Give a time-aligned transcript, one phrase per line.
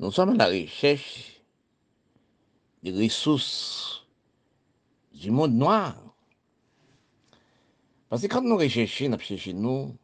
[0.00, 1.40] Nous sommes à la recherche
[2.82, 4.04] des ressources
[5.12, 5.96] du monde noir.
[8.08, 9.96] Parce que quand nous recherchons, nous cherchons nous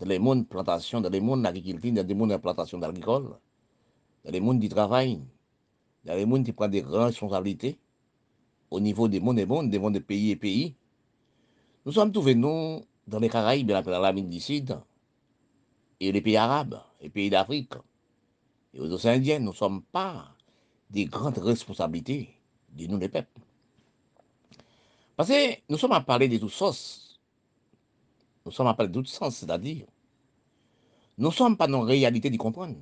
[0.00, 3.36] dans les mondes de plantation, dans les mondes d'agriculture, dans les mondes de plantation agricole,
[4.24, 5.20] dans les mondes du travail,
[6.04, 7.78] dans les mondes qui prennent des grandes responsabilités
[8.70, 10.74] au niveau des mondes et mondes, des mondes de pays et pays.
[11.86, 14.76] Nous sommes trouvés, nous, dans les Caraïbes, dans l'Amérique du Sud,
[16.00, 17.74] et les pays arabes, les pays d'Afrique,
[18.74, 20.34] et aux Indiens, nous ne sommes pas
[20.90, 22.36] des grandes responsabilités
[22.70, 23.40] de nous, les peuples.
[25.16, 27.20] Parce que nous sommes à parler de toutes sortes.
[28.46, 29.86] Nous sommes à parler de toutes sens, c'est-à-dire,
[31.18, 32.76] nous ne sommes pas dans la réalité d'y comprendre.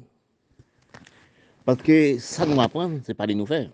[1.64, 3.70] Parce que ça nous apprend, ce n'est pas de nous faire.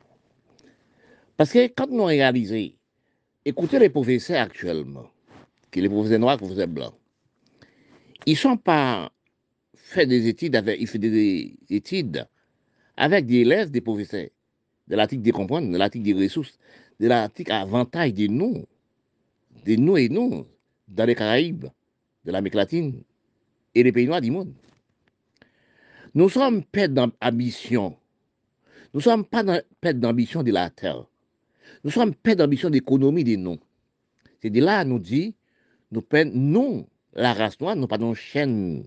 [1.37, 2.73] Parce que quand nous réalisons,
[3.45, 5.07] écoutez les professeurs actuellement,
[5.71, 6.95] qui les professeurs noirs, les professeurs blancs,
[8.27, 9.11] ils ne sont pas
[9.95, 12.27] fait des études il fait des études
[12.97, 14.29] avec des élèves, des professeurs,
[14.89, 16.59] de l'article de comprendre, de l'article des ressources,
[17.01, 18.65] de l'article avantage de nous,
[19.65, 20.47] de nous et nous,
[20.89, 21.67] dans les Caraïbes,
[22.25, 23.03] de l'Amérique latine
[23.75, 24.53] et les pays noirs du monde.
[26.15, 27.97] Nous sommes perdus d'ambition.
[28.93, 29.43] Nous sommes pas
[29.81, 31.05] perdus d'ambition de la terre.
[31.83, 33.59] Nous sommes perdus d'ambition d'économie de nous.
[34.41, 35.35] C'est de là, nous dit,
[35.91, 38.85] nous perdons, nous, la race noire, nous pas dans chaîne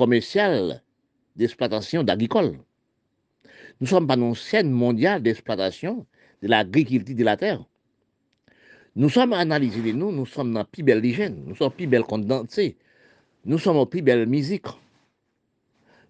[0.00, 0.82] commerciale
[1.36, 2.58] d'exploitation d'agricole.
[3.82, 6.06] Nous sommes dans une scène mondiale d'exploitation
[6.40, 7.62] de l'agriculture de la terre.
[8.96, 12.04] Nous sommes analysés nous, nous sommes dans la plus belle hygiène, nous sommes plus belle
[12.04, 12.78] condensée,
[13.44, 14.68] nous sommes en plus belle musique.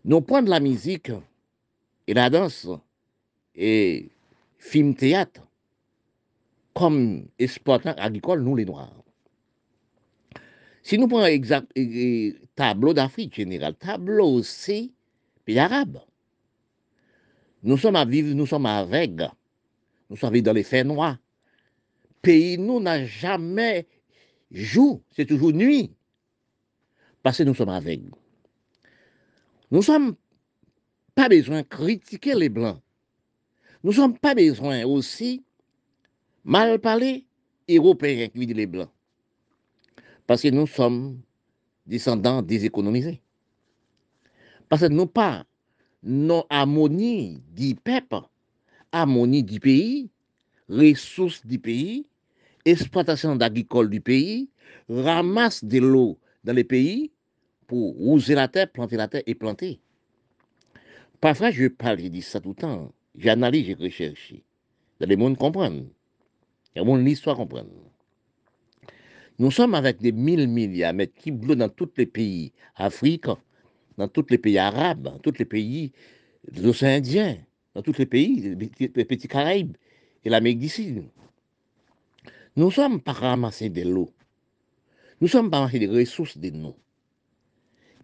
[0.05, 1.11] Nous prenons la musique
[2.06, 2.68] et la danse
[3.56, 4.08] et
[4.58, 5.42] film théâtre
[6.74, 9.00] comme exploitant agricole, nous les Noirs.
[10.83, 11.73] Si nous prenons exemple,
[12.55, 14.92] tableau d'Afrique général, tableau aussi
[15.45, 16.00] pays arabe,
[17.62, 19.31] nous sommes à vivre, nous sommes aveugles,
[20.08, 21.19] nous sommes dans les faits noirs.
[22.23, 23.86] Pays, nous, n'a jamais
[24.51, 25.92] jour, c'est toujours nuit,
[27.23, 28.11] parce que nous sommes aveugles.
[29.70, 30.17] Nous sommes
[31.14, 32.80] pas besoin de critiquer les Blancs.
[33.85, 35.45] Nous sommes pas besoin aussi
[36.45, 37.27] mal parler
[37.68, 38.91] européens qui disent les Blancs.
[40.30, 41.20] Parce que nous sommes
[41.86, 43.20] descendants déséconomisés.
[44.68, 45.45] Parce que nous pas
[46.05, 48.20] non harmonie du peuple,
[48.92, 50.08] harmonie du pays,
[50.68, 52.07] ressources du pays,
[52.64, 54.48] exploitation d'agricole du pays,
[54.89, 57.11] ramasse de l'eau dans les pays
[57.67, 59.80] pour rouser la terre, planter la terre et planter.
[61.20, 62.92] Parfois, je parle, je dis ça tout le temps.
[63.17, 64.35] J'analyse, je recherche.
[65.01, 65.83] Dans le monde comprendre.
[66.77, 67.91] Dans le monde l'histoire comprendre.
[69.40, 73.39] Nous sommes avec des mille milliards mais qui bleus dans tous les pays africains,
[73.96, 75.92] dans tous les pays arabes, dans tous les pays
[76.52, 77.39] des océans Indiens,
[77.74, 79.79] dans tous les pays, les petits Caraïbes
[80.27, 81.08] et l'Amérique du.
[82.55, 84.11] Nous ne sommes pas ramassés de l'eau.
[85.23, 86.74] Nous sommes pas ramassés des ressources de nous.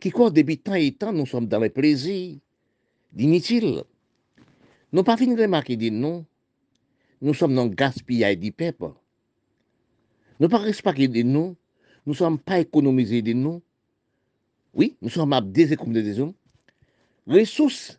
[0.01, 2.39] Qui quoi, depuis tant et temps, nous sommes dans les plaisirs
[3.13, 3.85] d'inutiles.
[4.91, 6.25] Nous pas fini de remarquer de nous.
[7.21, 8.87] Nous sommes dans le gaspillage du peuple.
[10.39, 11.57] Nous pas respecter de nous,
[12.05, 13.63] nous ne sommes pas économisés de nous.
[14.75, 16.35] Oui, nous sommes à déséconomiser de nous.
[17.27, 17.99] Ressources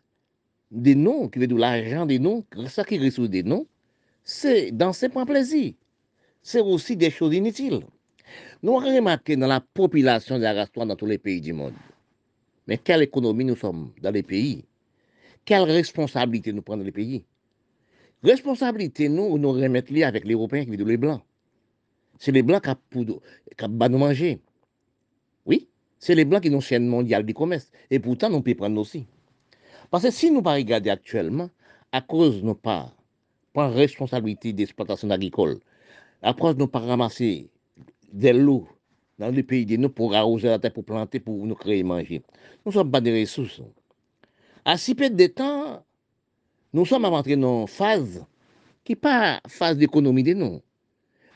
[0.70, 3.66] de nous, qui veut dire l'argent de nous, ça qui est ressources de nous,
[4.22, 5.74] c'est dans ces points plaisir.
[6.42, 7.80] C'est aussi des choses inutiles.
[8.62, 11.74] Nous avons remarqué dans la population de la race dans tous les pays du monde.
[12.66, 14.64] Mais quelle économie nous sommes dans les pays?
[15.44, 17.24] Quelle responsabilité nous prenons dans les pays?
[18.22, 21.22] Responsabilité, nous, nous remettons avec les Européens qui vivent les Blancs.
[22.18, 23.20] C'est les Blancs qui ont
[23.88, 24.40] nous manger.
[25.46, 25.68] Oui,
[25.98, 27.70] c'est les Blancs qui ont chaîne mondiale du commerce.
[27.90, 29.06] Et pourtant, nous pouvons prendre aussi.
[29.90, 31.48] Parce que si nous pas regarder actuellement,
[31.92, 32.92] à cause de nos pas
[33.52, 35.58] prendre responsabilité d'exploitation agricole,
[36.22, 37.48] à cause de nous pas ramasser
[38.12, 38.68] des lots
[39.18, 42.22] dans le pays de nous pour arroser la terre, pour planter, pour nous créer manger.
[42.64, 43.62] Nous ne sommes pas des ressources.
[44.64, 45.84] À si peu de temps,
[46.72, 48.24] nous sommes rentrés dans une phase
[48.84, 50.60] qui n'est pas phase d'économie de nous.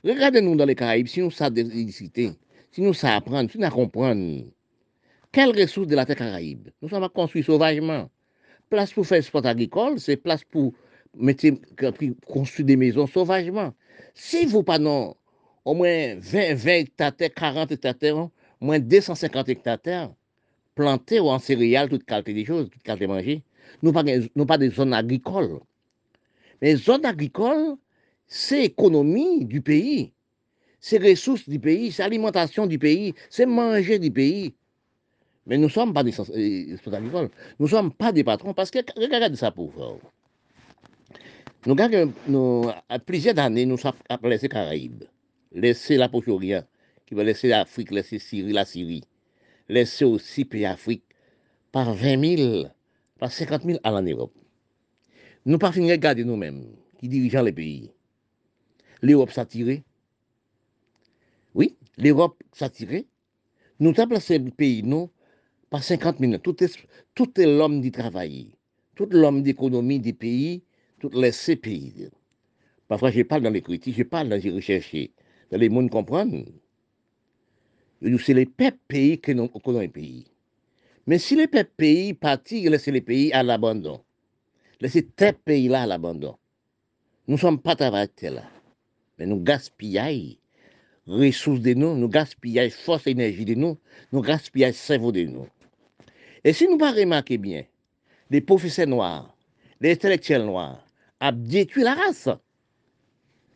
[0.05, 2.33] Regardez-nous dans les Caraïbes, si nous savons d'électricité,
[2.73, 4.51] si nous savons apprendre, si nous comprenons
[5.31, 8.11] quelles ressources de la terre Caraïbe, nous sommes construits sauvagement.
[8.69, 10.73] Place pour faire sport agricole, c'est place pour
[12.27, 13.73] construire des maisons sauvagement.
[14.15, 15.15] Si vous pas non,
[15.65, 18.29] au moins 20, 20 hectares, 40 hectares,
[18.61, 20.13] moins 250 hectares,
[20.75, 23.43] plantés ou en céréales, toute qualité des choses, toute qualité manger,
[23.83, 24.05] nous pas,
[24.35, 25.61] nous pas des zones agricoles.
[26.61, 27.77] Mais zones agricoles,
[28.33, 30.11] c'est l'économie du pays,
[30.81, 34.55] c'est ressources du pays, c'est l'alimentation du pays, c'est manger du pays.
[35.47, 36.19] Mais nous ne sommes pas des
[36.73, 37.29] exploitants agricoles.
[37.59, 40.01] Nous sommes pas des patrons parce que, regardez ça pour vous.
[41.67, 41.77] Nous,
[42.27, 43.93] nous, à plusieurs années, nous sommes
[44.23, 45.05] laissé Caraïbes,
[45.53, 46.65] laisser la Proche-Orient,
[47.05, 49.05] qui va laisser l'Afrique, laisser la Syrie,
[49.69, 51.05] laisser aussi pays Afrique
[51.71, 52.65] par 20 000,
[53.19, 54.33] par 50 000 à en Europe.
[55.45, 56.65] Nous pas fini de regarder nous-mêmes,
[56.99, 57.91] qui dirigeons les pays.
[59.03, 59.83] L'Europe tirée.
[61.55, 63.07] Oui, l'Europe tirée.
[63.81, 65.11] Nous avons placé le pays, nous,
[65.71, 66.43] par 50 minutes.
[66.43, 66.79] Tout est,
[67.15, 68.55] tout est l'homme du travail,
[68.95, 70.63] tout l'homme d'économie des pays,
[71.01, 72.09] tout les pays.
[72.87, 74.95] Parfois, je parle dans les critiques, je parle dans les recherches,
[75.51, 76.45] dans les mondes comprennent.
[78.01, 80.27] C'est les pays que nous connaissons pays.
[81.07, 84.01] Mais si les pays partent, laissent les pays à l'abandon.
[84.81, 86.37] Laissez tes pays-là à l'abandon.
[87.27, 88.62] Nous ne sommes pas travailleurs là.
[89.19, 90.37] Mais nous gaspillons
[91.07, 93.79] ressources de nous, nous gaspillons force énergie de nous,
[94.13, 95.47] nous gaspillons cerveau de nous.
[96.45, 97.65] Et si nous pas bien,
[98.31, 99.37] les professeurs noirs,
[99.81, 100.85] les intellectuels noirs,
[101.21, 102.29] ont détruit la race.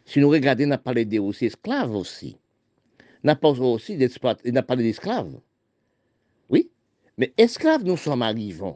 [0.04, 2.36] Si nous regardons, on a parlé des aussi esclaves aussi.
[3.24, 5.40] On a parlé d'esclaves.
[6.48, 6.70] Oui,
[7.18, 8.74] mais esclaves, nous sommes arrivés.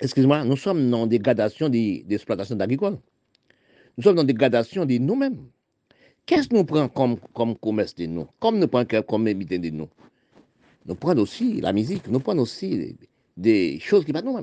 [0.00, 2.98] excusez-moi, nous sommes dans des gradations d'exploitation agricole.
[3.96, 5.46] Nous sommes dans des gradations de nous-mêmes.
[6.26, 8.26] Qu'est-ce que nous prenons comme, comme commerce de nous?
[8.40, 9.88] Comme nous prenons comme habitants de nous?
[10.86, 12.96] Nous prenons aussi la musique, nous prenons aussi
[13.36, 14.36] des choses qui pas nous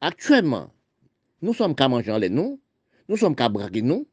[0.00, 0.70] Actuellement,
[1.40, 2.60] nous sommes qu'à manger lait, nous,
[3.08, 4.06] nous sommes qu'à braquer, nous,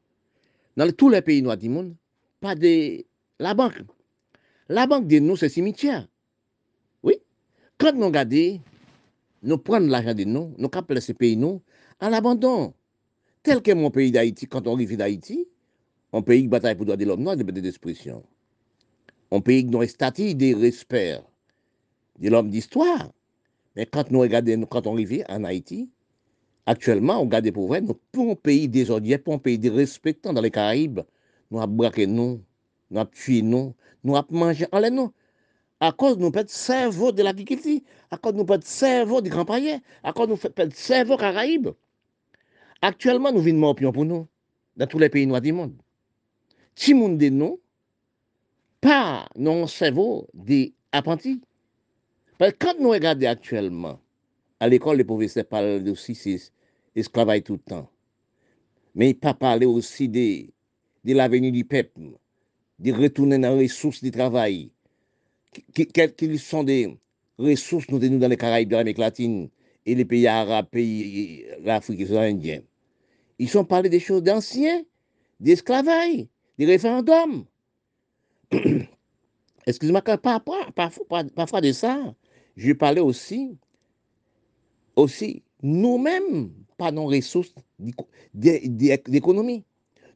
[0.77, 1.95] dans tous les pays noirs du monde,
[2.41, 3.05] pas de
[3.39, 3.81] la banque.
[4.67, 6.07] La banque de nous, c'est cimetière.
[7.03, 7.15] Oui.
[7.77, 8.59] Quand nous regardons,
[9.43, 11.61] nous prenons l'argent de nous, nous capons ces pays nous
[11.99, 12.73] à l'abandon.
[13.43, 15.47] Tel que mon pays d'Haïti, quand on arrive d'Haïti,
[16.13, 18.23] un pays qui bataille pour droit de l'homme, non, de d'expression.
[19.31, 21.19] Un pays qui a statut de respect
[22.19, 23.11] de l'homme d'histoire.
[23.75, 25.89] Mais quand nous regardons, quand on arrive en Haïti,
[26.65, 30.41] actuellement, on regarde pour vrai, nous, pour un pays désordonné, pour un pays respectant dans
[30.41, 31.01] les Caraïbes,
[31.51, 32.39] nou ap brake nou,
[32.89, 35.11] nou ap tue nou, nou ap manje anle nou.
[35.81, 37.79] A koz nou pet servo de la kikiti,
[38.13, 41.71] a koz nou pet servo di Granpaye, a koz nou pet servo Karaib.
[42.85, 44.27] Aktuellement, nou vin mou opyon pou nou,
[44.77, 45.73] dan tou le peyi noua di moun.
[46.77, 47.57] Ti moun de nou,
[48.81, 51.39] pa nou servo di apranti.
[52.41, 53.99] Pèl kant nou e gade aktuellement,
[54.61, 56.37] al ekol le pouve se pale de osi se
[56.97, 57.87] esklavay toutan.
[58.97, 60.25] Men pa pale osi de
[61.03, 62.11] de l'avenir du peuple,
[62.79, 64.71] de retourner dans les ressources du travail.
[65.73, 66.97] Quelles sont des
[67.37, 69.49] ressources nous dans les Caraïbes, dans l'Amérique latine
[69.85, 72.61] et les pays arabes, pays l'Afrique et Indiens.
[73.39, 74.83] Ils sont parlé des choses d'anciens,
[75.39, 76.27] d'esclavage,
[76.57, 77.45] des référendums.
[79.67, 82.13] Excusez-moi, parfois, parfois, parfois de ça,
[82.55, 83.57] je parlais aussi,
[84.95, 87.53] aussi nous-mêmes, pas nos ressources
[88.33, 89.63] d'économie.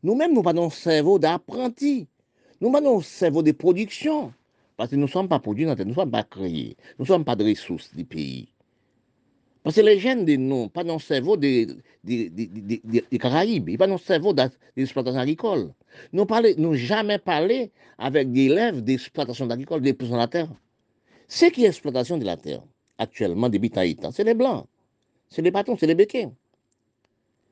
[0.05, 2.07] Nous-mêmes, nous pas nos cerveau d'apprenti.
[2.61, 4.31] Nous pas nos cerveau de production.
[4.77, 6.77] Parce que nous ne sommes pas produits, nous ne sommes pas créés.
[6.99, 8.47] Nous ne sommes pas de ressources du pays.
[9.63, 11.65] Parce que les jeunes de nous, pas nos cerveau des
[12.03, 15.73] de, Caraïbes, pas nos cerveau d'exploitation agricole.
[16.13, 20.49] Nous n'avons jamais parlé avec des élèves d'exploitation agricole, des de la terre.
[21.27, 22.61] Ce qui est exploitation de la terre,
[22.99, 24.67] actuellement, des Bitaïtas, c'est les Blancs.
[25.29, 26.29] C'est les patrons, c'est les béquets.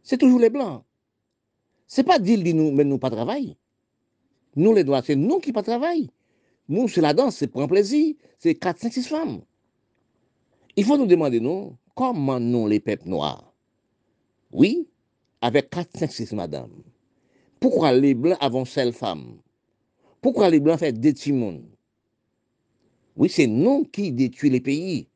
[0.03, 0.83] C'est toujours les Blancs.
[1.87, 3.55] C'est pas dire nous, mais nous pas travailler.
[4.55, 6.09] Nous, les droits, c'est nous qui pas travaillons.
[6.69, 8.15] Nous, c'est la danse, c'est un plaisir.
[8.39, 9.41] C'est 4, 5, 6 femmes.
[10.75, 13.53] Il faut nous demander, nous, comment nous, les peuples noirs,
[14.51, 14.87] oui,
[15.41, 16.71] avec 4, 5, 6 madame,
[17.59, 19.37] pourquoi les blancs avons seule femme?
[20.19, 21.61] Pourquoi les blancs font des timons?
[23.15, 25.07] Oui, c'est nous qui détruisons les pays.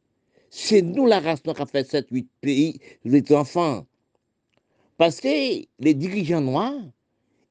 [0.50, 3.87] C'est nous, la race noire, qui a fait 7, 8 pays, les enfants.
[4.98, 5.28] Parce que
[5.80, 6.74] les dirigeants noirs,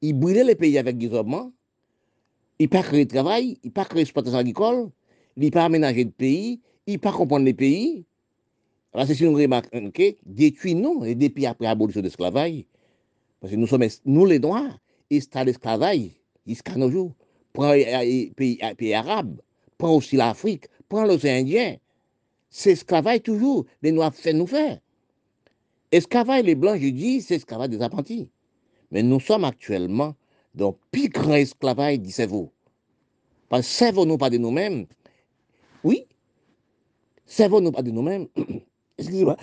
[0.01, 1.51] ils brûlaient les pays avec des hommes,
[2.59, 4.89] ils pas créé de travail, ils pas créé d'exploitation agricole,
[5.37, 8.05] ils pas aménagé de pays, ils pas comprendre les pays.
[8.93, 9.91] Alors, c'est si nous remarquons,
[10.25, 12.63] détruit nous, et depuis après l'abolition de l'esclavage,
[13.39, 14.79] parce que nous sommes, nous les Noirs,
[15.11, 16.09] installés l'esclavage
[16.45, 17.13] jusqu'à nos jours.
[17.53, 19.39] Prends les pays, pays arabes,
[19.77, 21.77] prends aussi l'Afrique, prends l'océan Indien.
[22.49, 24.79] C'est esclavage toujours, les Noirs font nous faire.
[25.91, 28.29] Esclavage, les Blancs, je dis, c'est esclavage des apprentis.
[28.91, 30.15] Mais nous sommes actuellement
[30.53, 32.51] dans le plus grand esclavage du cerveau.
[33.49, 34.85] Parce que servons-nous pas de nous-mêmes?
[35.83, 36.05] Oui,
[37.25, 38.27] servons-nous pas de nous-mêmes?
[38.97, 39.37] Excusez-moi.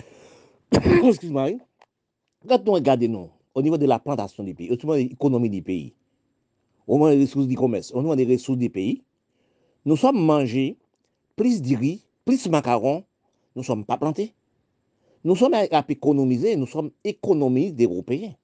[0.71, 1.51] Excusez-moi.
[2.47, 5.49] Quand nous regardons nous, au niveau de la plantation des pays, au niveau de l'économie
[5.49, 5.95] des pays,
[6.85, 9.01] au niveau des ressources du commerce, au niveau des ressources des pays,
[9.85, 10.77] nous sommes mangés
[11.35, 13.03] plus de riz, plus de macarons,
[13.55, 14.35] nous ne sommes pas plantés.
[15.25, 18.35] Nous sommes à économiser, nous sommes économistes d'Européens.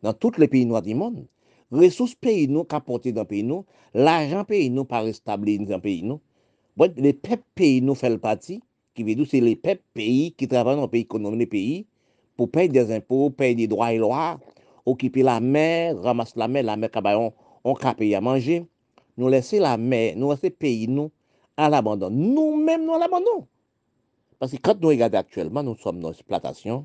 [0.00, 1.26] Dans tous les pays noirs du monde,
[1.72, 3.64] ressources pays nous qu'apporter dans pays nous,
[3.94, 6.20] l'argent pays nous pas rétabli dans pays nous.
[6.76, 8.62] Bon, les peuples pays nous font le parti,
[8.94, 11.86] qui veut dire c'est les peuples pays qui travaillent dans le pays économique des pays
[12.36, 14.38] pour payer des impôts, payer des droits et lois,
[14.86, 17.32] occuper la mer, ramasser la mer, la mer cabayon,
[17.64, 18.64] on qu'a payer à manger.
[19.16, 21.10] Nous laisser la mer, nous laisser pays nous
[21.56, 22.08] à l'abandon.
[22.08, 23.48] Nous-mêmes nous à l'abandon.
[24.38, 26.84] Pase kat nou regade aktuelman, nou som nou eksploatasyon,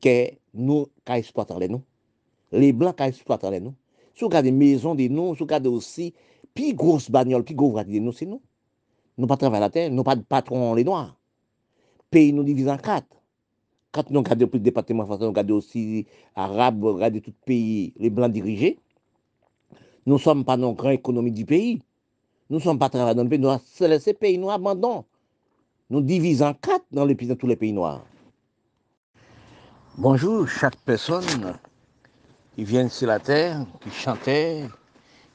[0.00, 0.14] ke
[0.56, 1.84] nou ka eksploatan le nou.
[2.56, 3.76] Le blan ka eksploatan le nou.
[4.16, 6.14] Sou gade mezon de nou, sou gade osi,
[6.56, 8.40] pi gros banyol, pi gros vrati de nou, se nou.
[9.16, 11.10] Nou pa travay la ten, nou pa patron le noa.
[12.12, 13.04] Peyi nou divizan kat.
[13.96, 18.32] Kat nou gade pou departement franse, nou gade osi Arab, gade tout peyi, le blan
[18.32, 18.74] dirije.
[20.08, 21.76] Nou som pa nou gran ekonomi di peyi.
[22.48, 25.04] Nou som pa travay nan peyi, nou a se lese peyi, nou abandon.
[25.88, 28.04] Nous divisons en quatre dans, tous les pays noirs.
[29.96, 31.56] Bonjour, chaque personne
[32.56, 34.64] qui vient sur la terre, qui chantait,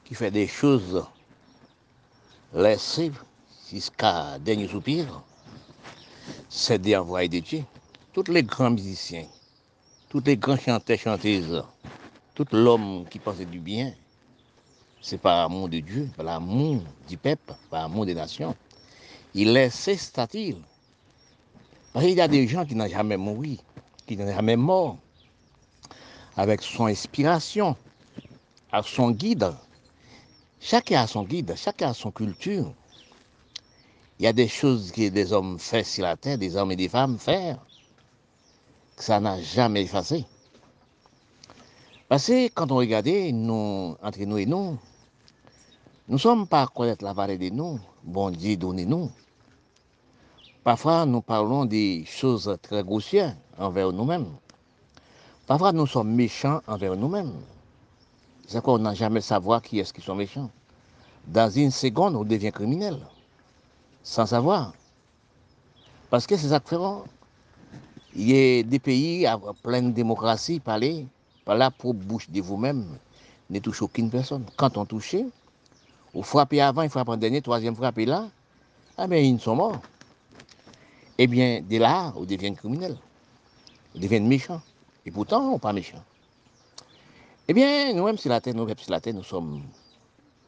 [0.03, 1.05] qui fait des choses
[2.53, 3.13] laissées
[3.71, 5.23] jusqu'à dernier soupir,
[6.49, 7.63] c'est des envoyés de Dieu.
[8.11, 9.27] Tous les grands musiciens,
[10.09, 11.63] tous les grands chanteurs, chanteuses,
[12.35, 13.93] tout l'homme qui pensait du bien,
[15.01, 18.53] c'est par amour de Dieu, par l'amour du peuple, par l'amour des nations.
[19.33, 20.55] Il laissait statut.
[21.93, 23.57] Parce qu'il y a des gens qui n'ont jamais mouru,
[24.05, 24.97] qui n'ont jamais mort,
[26.37, 27.75] avec son inspiration,
[28.71, 29.53] avec son guide.
[30.59, 32.73] Chacun a son guide, chacun a son culture.
[34.19, 36.75] Il y a des choses que des hommes font sur la terre, des hommes et
[36.75, 37.57] des femmes font,
[38.95, 40.25] que ça n'a jamais effacé.
[42.07, 44.77] Parce que quand on regarde, nous, entre nous et nous,
[46.07, 49.09] nous ne sommes pas à connaître la vallée de nous, bon Dieu donne nous.
[50.63, 54.27] Parfois, nous parlons des choses très grossières envers nous-mêmes.
[55.47, 57.33] Parfois, nous sommes méchants envers nous-mêmes.
[58.47, 60.51] C'est qu'on n'a jamais savoir qui est-ce qui sont méchants.
[61.25, 62.99] Dans une seconde, on devient criminel,
[64.03, 64.73] sans savoir.
[66.11, 67.05] Parce que c'est ça que feront.
[68.15, 71.07] Il y a des pays à pleine démocratie, parler,
[71.43, 72.85] par là pour bouche de vous-même,
[73.49, 74.45] ne touche aucune personne.
[74.57, 75.15] Quand on touche,
[76.13, 78.27] vous frappez avant, il frappe en dernier, troisième frappé là,
[78.97, 79.81] ah bien, ils sont morts.
[81.23, 82.97] Eh bien, de là, on devient criminel.
[83.95, 84.59] On devient méchant.
[85.05, 86.03] Et pourtant, on n'est pas méchant.
[87.47, 89.61] Eh bien, nous-mêmes, sur la terre, nous, sur la terre, nous sommes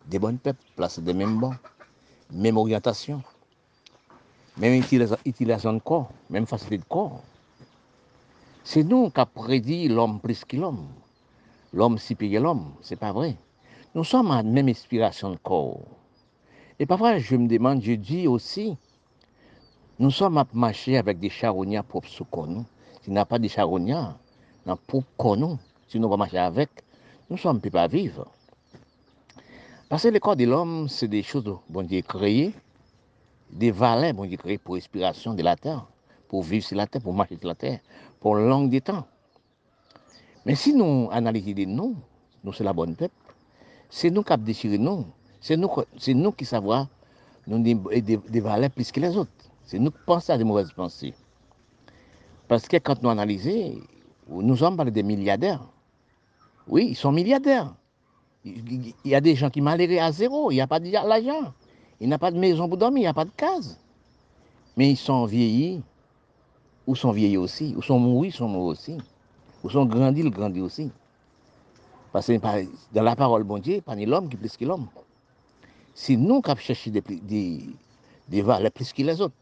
[0.07, 1.53] des bonnes peuples, placés des mêmes bancs,
[2.31, 3.21] même orientation,
[4.57, 4.73] même
[5.25, 7.21] utilisation de corps, même facilité de corps.
[8.63, 10.87] C'est nous qui avons prédit l'homme plus que l'homme.
[11.71, 13.35] L'homme si payé l'homme, c'est pas vrai.
[13.93, 15.81] Nous sommes à la même inspiration de corps.
[16.79, 18.75] Et parfois, je me demande, je dis aussi,
[20.03, 22.65] nous sommes à marcher avec des charognards propres sous nous.
[23.01, 24.17] S'il n'y a pas de charognards,
[24.65, 25.57] dans pour nous,
[25.87, 26.69] si nous va marcher avec,
[27.29, 28.27] nous sommes plus pas vivre.
[29.87, 32.51] Parce que le corps de l'homme, c'est des choses, bon Dieu, créées,
[33.49, 35.85] des valeurs, bon Dieu, créées pour l'inspiration de la terre,
[36.27, 37.79] pour vivre sur la terre, pour marcher sur la terre,
[38.19, 39.07] pour long de temps.
[40.45, 41.95] Mais si nous analysons de nous,
[42.43, 43.15] nous c'est la bonne peuple,
[43.89, 45.05] c'est nous qui avons déchiré nous.
[45.39, 46.89] C'est nous, qui savons
[47.47, 49.31] nous des, des, valeurs plus que les autres.
[49.79, 51.13] Nous pensons à des mauvaises pensées.
[52.47, 53.75] Parce que quand nous analysons,
[54.29, 55.63] nous sommes des milliardaires.
[56.67, 57.73] Oui, ils sont milliardaires.
[58.45, 61.53] Il y a des gens qui malheureux à zéro, il n'y a pas d'argent.
[61.99, 63.79] Il n'y a pas de maison pour dormir, il n'y a pas de case.
[64.75, 65.81] mais ils sont vieillis,
[66.87, 68.97] ou sont vieillis aussi, ou sont morts, ils sont morts aussi,
[69.63, 70.91] ou sont grandis, ils grandissent aussi.
[72.11, 72.33] Parce que
[72.93, 74.87] dans la parole, bon Dieu, pas ni l'homme qui plus que l'homme.
[75.93, 77.69] C'est nous qui cherchons des, des,
[78.27, 79.35] des valeurs plus que les autres.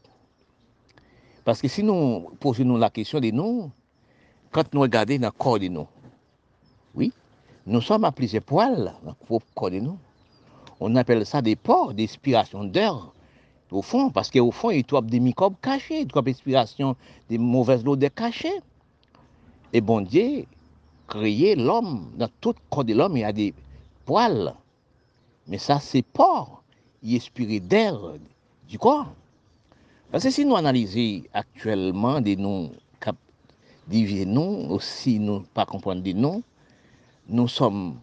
[1.43, 3.71] Parce que si nous posons la question de nous,
[4.51, 5.87] quand nous regardons dans le corps de nous,
[6.93, 7.11] oui,
[7.65, 9.97] nous sommes à plusieurs poils dans le corps de nous.
[10.79, 13.11] On appelle ça des ports d'inspiration d'air,
[13.71, 16.95] au fond, parce qu'au fond, il y a des microbes cachés, des inspiration
[17.29, 18.61] des mauvaises odeurs cachées.
[19.73, 20.45] Et bon Dieu,
[21.07, 23.53] créé l'homme, dans tout le corps de l'homme, il y a des
[24.05, 24.53] poils.
[25.47, 26.63] Mais ça, c'est ports,
[27.01, 27.97] il inspiré d'air
[28.67, 29.07] du corps.
[30.11, 32.71] Parce que si nous analysons actuellement des noms
[33.87, 35.65] divers noms, aussi nous pas
[35.95, 36.43] des noms,
[37.27, 37.97] nous sommes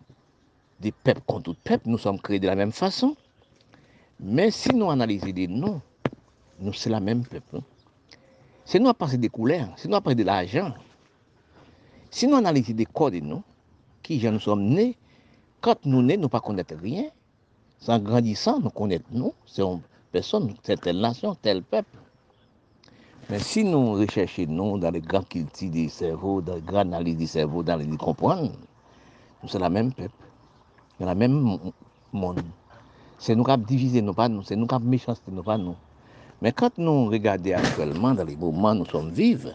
[0.80, 3.14] des peuples contre tout peuple, nous sommes créés de la même façon.
[4.20, 5.82] Mais si nous analysons des noms,
[6.58, 7.60] nous c'est la même peuple.
[8.64, 10.74] Si nous passé des couleurs, si nous passé de l'argent,
[12.10, 13.42] si nous analysons des corps de nous,
[14.02, 14.96] qui nous sommes nés,
[15.60, 17.10] quand nous nés, nous ne connaissons rien.
[17.86, 19.34] En grandissant, nous connaissons nous,
[20.12, 21.96] personne, c'est telle nation, tel peuple.
[23.30, 27.16] Mais si nous recherchons, nous, dans les grands cultures du cerveau, dans les grandes analyses
[27.16, 28.52] du cerveau, dans les comprendre,
[29.42, 30.14] nous sommes la même peuple,
[30.98, 31.58] dans la même
[32.12, 32.42] monde.
[33.18, 35.58] C'est nous qui avons divisé, nous pas nous, c'est nous qui avons méchanceté, nous pas
[35.58, 35.76] nous.
[36.40, 39.50] Mais quand nous regardons actuellement dans les moments où nous sommes vivants,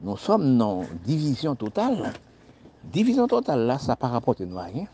[0.00, 2.12] nous sommes dans division totale.
[2.84, 4.86] Division totale, là, ça ne rapporte nous à rien.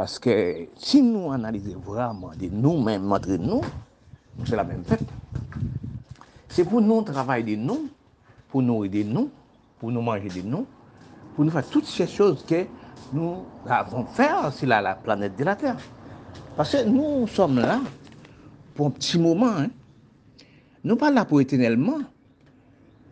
[0.00, 3.60] Parce que si nous analysons vraiment de nous-mêmes entre nous,
[4.46, 5.04] c'est la même peuple.
[6.48, 7.90] C'est pour nous travailler de nous,
[8.48, 9.28] pour nous aider nous,
[9.78, 10.64] pour nous manger de nous,
[11.36, 12.64] pour nous faire toutes ces choses que
[13.12, 15.76] nous avons faire sur la, planète de la Terre.
[16.56, 17.78] Parce que nous sommes là
[18.74, 19.52] pour un petit moment.
[19.54, 19.68] Hein.
[20.82, 21.98] Nous pas là pour éternellement.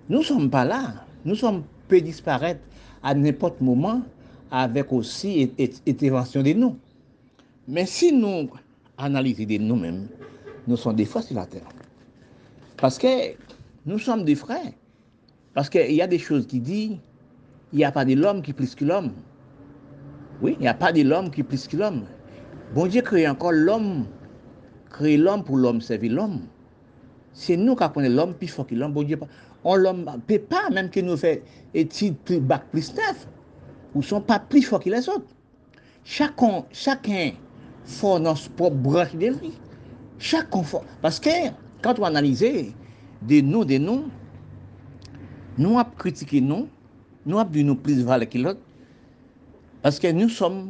[0.09, 0.95] Nous ne sommes pas là.
[1.23, 2.63] Nous sommes peut disparaître
[3.03, 4.01] à n'importe moment
[4.51, 5.53] avec aussi
[5.87, 6.77] intervention de nous.
[7.67, 8.49] Mais si nous
[8.97, 10.09] analysons de nous-mêmes,
[10.67, 11.69] nous sommes des fois sur la terre.
[12.77, 13.35] Parce que
[13.87, 14.73] nous sommes des frères.
[15.55, 16.99] Parce qu'il y a des choses qui disent,
[17.73, 19.13] il n'y a pas de l'homme qui plus que l'homme.
[20.41, 22.05] Oui, il n'y a pas de l'homme qui plus que l'homme.
[22.75, 24.07] Bon Dieu crée encore l'homme,
[24.91, 26.43] crée l'homme pour l'homme servir l'homme.
[27.33, 28.93] C'est nous qui apprenons l'homme plus fort que l'homme.
[28.93, 29.19] Bon Dieu,
[29.65, 31.43] on ne peut pas, même que nous fait
[31.75, 33.27] études plus bac plus neuf,
[33.99, 35.27] ou son pa pli fò ki les ot.
[36.07, 37.35] Chakon, chakon
[37.99, 39.51] fò nan spò broche de li.
[40.23, 40.85] Chakon fò.
[41.03, 41.35] Paske,
[41.83, 42.53] kant wè analize,
[43.27, 44.07] de nou, de nou,
[45.59, 46.69] nou ap kritike nou,
[47.27, 48.63] nou ap di nou plis vale ki lot,
[49.83, 50.63] paske nou som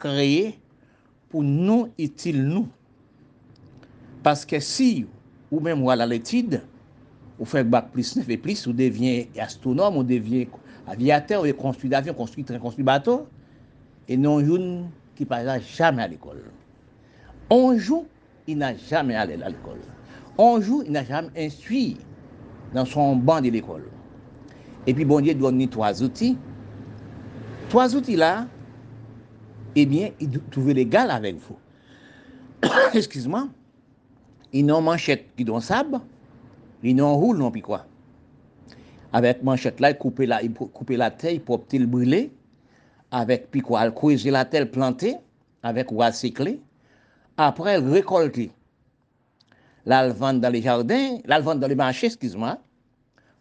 [0.00, 0.52] kreye
[1.32, 2.68] pou nou itil nou.
[4.24, 5.06] Paske si
[5.48, 6.60] ou mèm wè la letid,
[7.40, 10.52] ou fèk bak plis nef e plis, ou devyen astronom, ou devyen
[10.86, 13.26] aviateur, ou construit d'avion, construit train, construit bateau,
[14.08, 16.42] et non une qui ne jamais à l'école.
[17.50, 18.06] On joue,
[18.46, 19.80] il n'a jamais allé à l'école.
[20.36, 21.96] On joue, il n'a jamais instruit
[22.72, 23.84] dans son banc de l'école.
[24.86, 26.36] Et puis, bon Dieu donne trois outils.
[27.68, 28.46] Trois outils-là,
[29.76, 31.56] eh bien, il trouve légal avec vous.
[32.94, 33.48] Excuse-moi.
[34.52, 36.00] Ils n'ont manchette qui donne sable,
[36.82, 37.86] ils n'ont roule non puis quoi.
[39.14, 42.32] Avec manchette là, il coupe la, il coupe la terre pour le brûler.
[43.12, 45.14] Avec puis quoi, il la terre plantée,
[45.62, 45.86] avec
[46.34, 46.60] clé.
[47.36, 48.50] Après, il récolter
[49.86, 52.58] la vendre dans les jardins, la vendre dans les marchés, excuse-moi.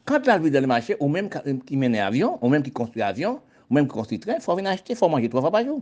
[0.06, 1.28] Quand la vend dans les marchés, ou même
[1.66, 4.56] qui mène avion, ou même qui construit avion, ou même qui construit train, il faut
[4.56, 5.82] venir acheter, il faut manger trois fois par jour.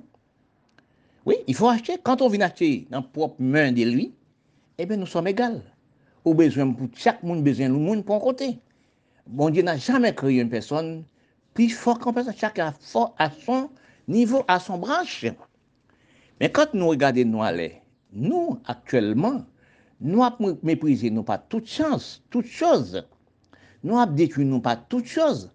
[1.25, 1.97] Oui, il faut acheter.
[2.01, 4.13] Quand on vient acheter dans propre main de lui,
[4.77, 5.59] eh bien, nous sommes égaux.
[6.23, 8.57] Au besoin, pour chaque monde besoin le monde pour un côté.
[9.27, 11.03] Bon Dieu n'a jamais créé une personne
[11.53, 12.35] plus forte qu'une personne.
[12.35, 13.69] Chacun fort à son
[14.07, 15.25] niveau, à son branche.
[16.39, 17.81] Mais quand nous regardons nous aller,
[18.13, 19.45] nous, actuellement,
[19.99, 23.05] nous avons méprisé nous pas toute chance, toute chose.
[23.83, 25.51] Nous avons détruit nous pas toute chose.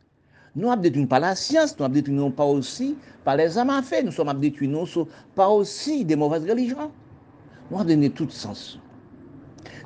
[0.54, 3.70] Nous avons détruit par la science, nous avons détruit nous pas aussi par les âmes
[3.70, 4.04] à faire.
[4.04, 4.86] Nous sommes détruits nous
[5.34, 6.90] pas aussi des mauvaises religions.
[7.70, 8.78] Nous avons donné tout sens.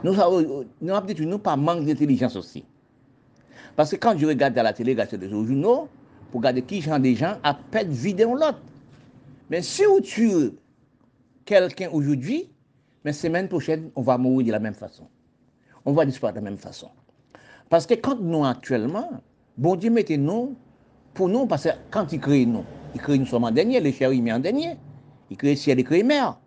[0.04, 2.64] Nous avons, nous avons détruit nous par manque d'intelligence aussi.
[3.76, 5.88] Parce que quand je regarde à la télé, regarde les journaux,
[6.30, 8.60] pour regarder qui genre des gens à peine vider l'autre.
[9.50, 10.52] Mais si vous tuez
[11.44, 12.48] quelqu'un aujourd'hui,
[13.04, 15.08] mais semaine prochaine, on va mourir de la même façon.
[15.84, 16.88] On va disparaître de la même façon.
[17.68, 19.08] Parce que quand nous actuellement,
[19.56, 20.56] bon Dieu mettez nous
[21.14, 23.92] pour nous, parce que quand il crée nous, il crée nous sommes en dernier, les
[23.92, 24.76] chers il met en dernier.
[25.30, 26.38] Il crée ciel, il crée mer.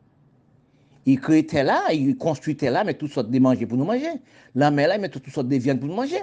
[1.06, 3.86] Il crée tel là, il construit tel là, met toutes sortes de manger pour nous
[3.86, 4.22] manger.
[4.56, 6.22] La mer là, il met toutes sortes de viandes pour nous manger.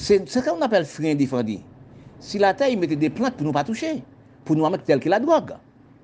[0.00, 1.58] C'est ce qu'on appelle frein défendu.
[2.20, 4.04] Si la terre, il mettait des plantes pour nous pas toucher,
[4.44, 5.54] pour nous mettre tel que la drogue.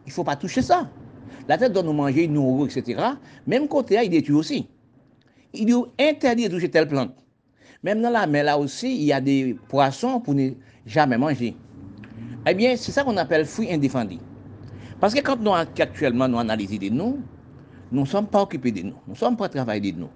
[0.05, 0.91] Il ne faut pas toucher ça.
[1.47, 3.01] La terre doit nous manger, nous nourrir, etc.
[3.47, 4.67] Même côté, il détruit aussi.
[5.53, 7.15] Il est interdit de toucher telle plante.
[7.85, 10.51] Même dans la mer, là aussi, il y a des poissons pour ne
[10.85, 11.57] jamais manger.
[12.49, 14.19] Eh bien, c'est ça qu'on appelle fruit indéfendu.
[14.99, 17.21] Parce que quand nous actuellement nous analysons de nous,
[17.93, 18.97] nous ne sommes pas occupés de nous.
[19.07, 20.11] Nous ne sommes pas travaillés de nous.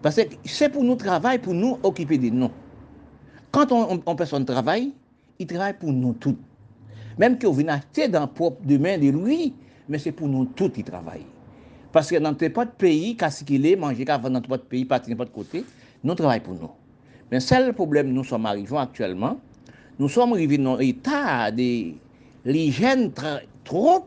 [0.00, 2.50] Parce que c'est pour nous travailler, pour nous occuper de nous.
[3.50, 4.92] Quand on, on, personne travaille,
[5.38, 6.36] il travaille pour nous tous.
[7.18, 9.54] Même qu'on vient acheter dans le propre domaine de lui,
[9.88, 11.24] mais c'est pour nous tous qui travaille.
[11.92, 15.10] Parce que dans n'importe de pays, qu'à ce qu'il est, manger dans n'importe pays, partir
[15.10, 15.64] n'importe côté,
[16.04, 16.70] nous travaillons pour nous.
[17.30, 19.38] Mais seul problème nous sommes arrivés actuellement,
[19.98, 21.92] nous sommes arrivés dans un état de
[22.44, 23.12] l'hygiène
[23.64, 24.04] trop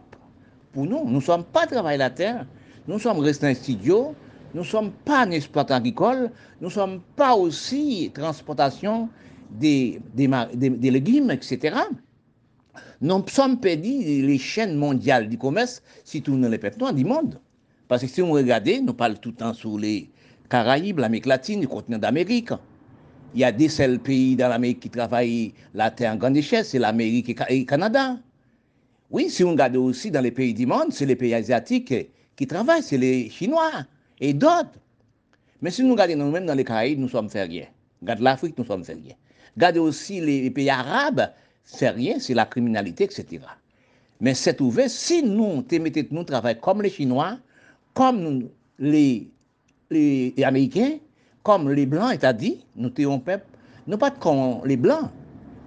[0.72, 1.04] pour nous.
[1.06, 2.46] Nous ne sommes pas travailler la terre,
[2.88, 4.14] nous sommes restés en studio,
[4.54, 9.10] nous ne sommes pas un exploitant agricole, nous ne sommes pas aussi transportation
[9.50, 11.78] des, des, légumes, etc.
[13.02, 17.40] Nous sommes perdus les chaînes mondiales du commerce, si tout nous les perdons du monde.
[17.88, 20.10] Parce que si vous regardez, nous parlons tout le temps sur les
[20.50, 22.52] Caraïbes, l'Amérique latine, le continent d'Amérique.
[23.34, 26.70] Il y a des seuls pays dans l'Amérique qui travaillent la terre en grande richesse,
[26.70, 28.18] c'est l'Amérique et le Canada.
[29.12, 31.94] Oui, si on regarde aussi dans les pays du monde, c'est les pays asiatiques
[32.36, 33.86] qui travaillent, c'est les Chinois
[34.20, 34.80] et d'autres.
[35.62, 37.66] Mais si nous regardons nous-mêmes dans les Caraïbes, nous sommes fait rien.
[38.02, 39.16] Regardez l'Afrique, nous sommes fait rien.
[39.56, 41.30] Regardez aussi les pays arabes,
[41.64, 43.42] fait rien, c'est la criminalité, etc.
[44.22, 45.64] Mais c'est ouvert, si nous,
[46.12, 47.38] nous travaillons comme les Chinois,
[47.94, 49.28] comme les,
[50.44, 50.98] Américains,
[51.44, 53.46] comme les Blancs, dit, nous sommes peuple,
[53.88, 55.10] nous pas comme les Blancs,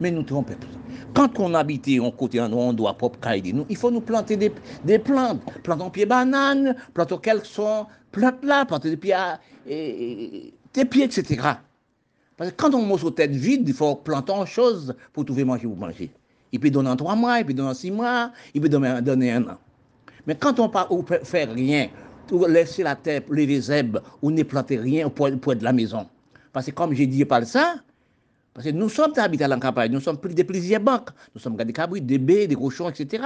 [0.01, 0.67] mais nous sommes peuple.
[1.15, 3.19] Quand on habite en côté on doit propre
[3.53, 5.43] nous, il faut nous planter des, plantes.
[5.63, 9.17] Plantons pieds bananes, plantons quelles sont plantes là, planter des pieds,
[9.67, 11.41] des pieds, etc.
[12.43, 15.45] Parce que quand on mange aux têtes vides, il faut planter une chose pour trouver
[15.45, 16.11] manger ou manger.
[16.51, 19.31] Il peut donner en trois mois, il peut donner en six mois, il peut donner,
[19.31, 19.59] un an.
[20.27, 21.89] Mais quand on ne fait rien,
[22.33, 26.09] ou laisser la terre, lever zèbres, ou ne planter rien au point, de la maison.
[26.53, 27.77] Parce que comme j'ai dit pas ça,
[28.55, 31.41] parce que nous sommes habités à la campagne, nous sommes plus de plusieurs banques, nous
[31.41, 33.23] sommes gardés des cabrites, des baies, des cochons, etc.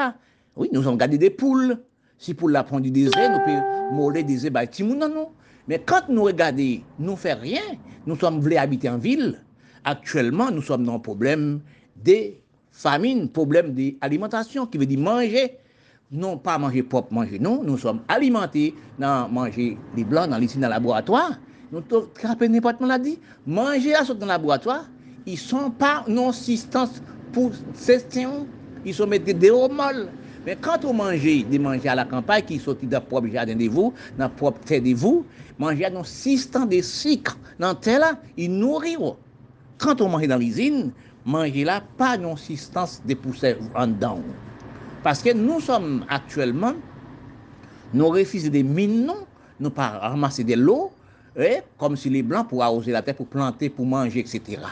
[0.56, 1.78] Oui, nous sommes gardés des poules.
[2.18, 5.30] Si pour la prendre du désert, nous pouvons moller des œufs, bah, non?
[5.68, 7.62] Mais quand nous regardons, nous ne faisons rien,
[8.06, 9.42] nous sommes voulés habiter en ville.
[9.84, 11.60] Actuellement, nous sommes dans un problème
[12.04, 12.32] de
[12.70, 15.58] famine, problème d'alimentation, qui veut dire manger.
[16.12, 17.62] Non pas manger propre, manger non.
[17.64, 21.32] Nous sommes alimentés dans manger les blancs dans les dans le laboratoire.
[21.72, 21.82] Nous
[22.22, 23.18] avons n'importe maladie.
[23.44, 24.84] Manger à dans le laboratoire,
[25.26, 27.02] ils ne sont pas non assistance
[27.32, 27.50] pour
[27.84, 28.46] gestion.
[28.84, 30.10] Ils sont mettés des hormones.
[30.46, 33.66] Men kant ou manje, de manje a la kampay ki soti da prop jaden de
[33.72, 35.24] vou, nan prop te de vou,
[35.58, 39.16] manje anon sistan de sik nan te la, i nouri ou.
[39.82, 40.92] Kant ou manje dan l'izine,
[41.26, 44.36] manje la pa non sistans de pousse an dan ou.
[45.02, 46.78] Paske nou som aktuelman,
[47.90, 49.26] nou refize de min nou,
[49.58, 50.92] nou pa ramase de l'eau,
[51.34, 54.62] eh, kom si li blan pou arose la te, pou plante, pou manje, etc.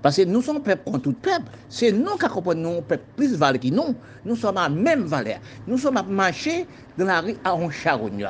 [0.00, 1.50] Parce que nous sommes peuple contre tout peuple.
[1.68, 3.96] C'est nous qui comprenons peuple plus valeur que nous.
[4.24, 5.38] Nous sommes à même valeur.
[5.66, 8.28] Nous sommes à marcher dans la rue à un charogne.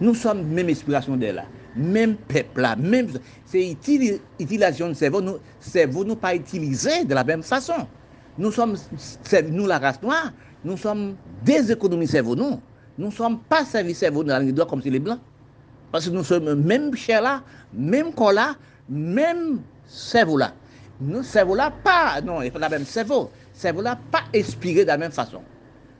[0.00, 1.44] Nous sommes même inspiration de là.
[1.74, 2.74] Même peuple là.
[2.76, 3.08] Même,
[3.44, 3.70] c'est
[4.38, 5.20] utilisation de cerveau.
[5.20, 7.88] Nous, cerveau nous pas utilisé de la même façon.
[8.36, 8.76] Nous sommes,
[9.50, 10.32] nous la race noire,
[10.62, 12.62] nous sommes des économies cerveau, nous.
[12.96, 15.20] Nous ne sommes pas servis cerveau dans la comme c'est les blancs.
[15.90, 18.56] Parce que nous sommes même chair là, même corps là,
[18.88, 20.57] même cerveau là.
[21.00, 23.30] Nous, cerveau-là, pas, non, il faut la même cerveau.
[23.52, 25.40] Cerveau-là, pas inspiré de la même façon.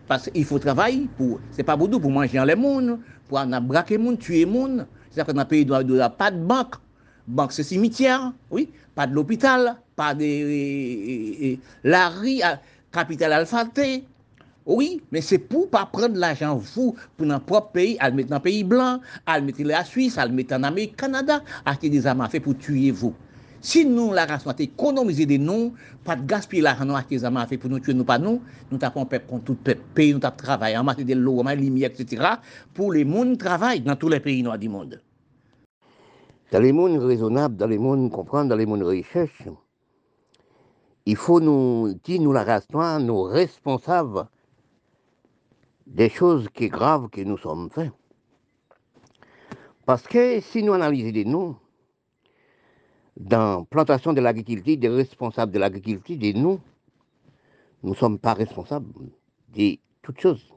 [0.09, 3.97] Parce qu'il faut travailler pour, c'est pas beaucoup pour manger les gens, pour en braquer
[4.03, 4.87] gens, tuer les gens.
[5.11, 6.75] C'est-à-dire que dans le pays, a pas de banque.
[7.27, 8.71] Banque, c'est cimetière, oui.
[8.95, 12.41] Pas de l'hôpital, pas de la rue,
[12.91, 14.09] capitale alphabétique.
[14.67, 18.31] Oui, mais c'est pour pas prendre l'argent, vous, pour notre propre pays, à le mettre
[18.31, 21.41] dans le pays blanc, à le mettre en Suisse, à le mettre en Amérique, Canada,
[21.65, 23.15] acheter des armes à faire pour tuer vous.
[23.61, 25.73] Si nou la rase nou te ekonomize de nou,
[26.07, 28.39] pat gaspye la jan nou ake zama fe pou nou tue nou pa nou,
[28.71, 31.43] nou tap an pep kon tout pep peyi, nou tap travay, an mati de lou,
[31.43, 32.39] an mati limi, etc.
[32.77, 34.95] pou le moun travay nan tou le peyi nou a di moun.
[36.53, 39.51] Dan le moun rezonab, dan le moun kompran, dan le moun rechèche,
[41.05, 44.27] il faut nous dire, nous la race noire, nous responsables
[45.87, 47.91] des choses qui graves que nous sommes faits.
[49.87, 51.57] Parce que si nous analysons les noms,
[53.19, 56.61] dans plantation de l'agriculture, des responsables de l'agriculture, des nous,
[57.83, 58.93] nous ne sommes pas responsables
[59.55, 60.55] de toutes choses.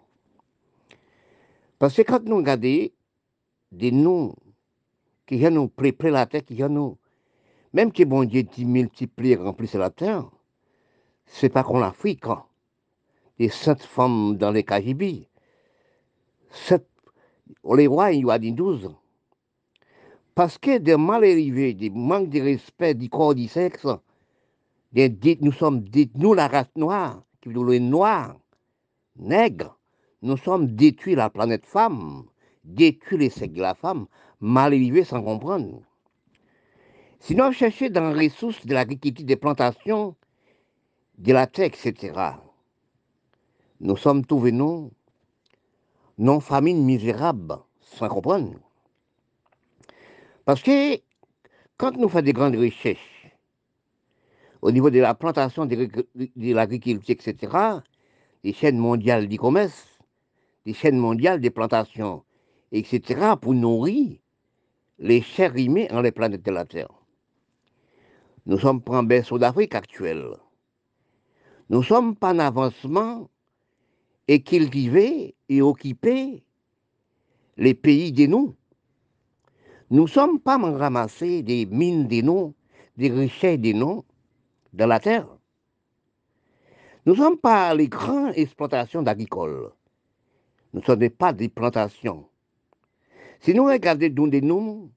[1.80, 2.90] Parce que quand nous regardons
[3.72, 4.36] des noms
[5.26, 6.98] qui nous plaît la terre, qui nous,
[7.74, 10.30] même que bon Dieu dit multiplier, remplir la terre,
[11.26, 12.44] c'est pas qu'on l'Afrique, hein.
[13.40, 15.28] des sept femmes dans les Cajibis,
[16.52, 16.86] sept,
[17.76, 18.92] les rois, il y a dit douze.
[20.42, 23.86] Parce que des mal arrivés, des manques de respect du corps du sexe,
[24.92, 28.40] des, nous sommes dites, nous la race noire, qui veut dire noir,
[29.18, 29.78] nègre,
[30.24, 32.24] nous sommes détruits la planète femme,
[32.64, 34.08] détruits les sexes de la femme,
[34.40, 35.84] mal arrivés sans comprendre.
[37.20, 40.16] Sinon, chercher dans les ressources de l'agriculture, des plantations,
[41.20, 42.20] de la terre, etc.
[43.80, 44.90] Nous sommes tous venus
[46.18, 48.56] non famine misérable, sans comprendre.
[50.46, 50.98] Parce que
[51.78, 53.28] quand nous faisons des grandes recherches
[54.62, 57.58] au niveau de la plantation, de l'agriculture, etc.,
[58.44, 60.00] des chaînes mondiales du commerce,
[60.66, 62.24] des chaînes mondiales des plantations,
[62.72, 64.18] etc., pour nourrir
[65.00, 66.90] les chers rimés en les planètes de la Terre.
[68.46, 70.36] Nous sommes pas en berceau d'Afrique actuelle.
[71.70, 73.30] Nous sommes pas en avancement
[74.28, 76.44] et cultiver et occuper
[77.58, 78.56] les pays des nous.
[79.92, 82.54] Nous ne sommes pas en ramasser des mines des noms,
[82.96, 84.06] des richesses des noms
[84.72, 85.28] dans la terre.
[87.06, 89.70] Nous ne sommes pas les grandes exploitations d'agricoles.
[90.72, 92.26] Nous ne sommes pas des plantations.
[93.42, 94.90] Si nous regardons d'où noms,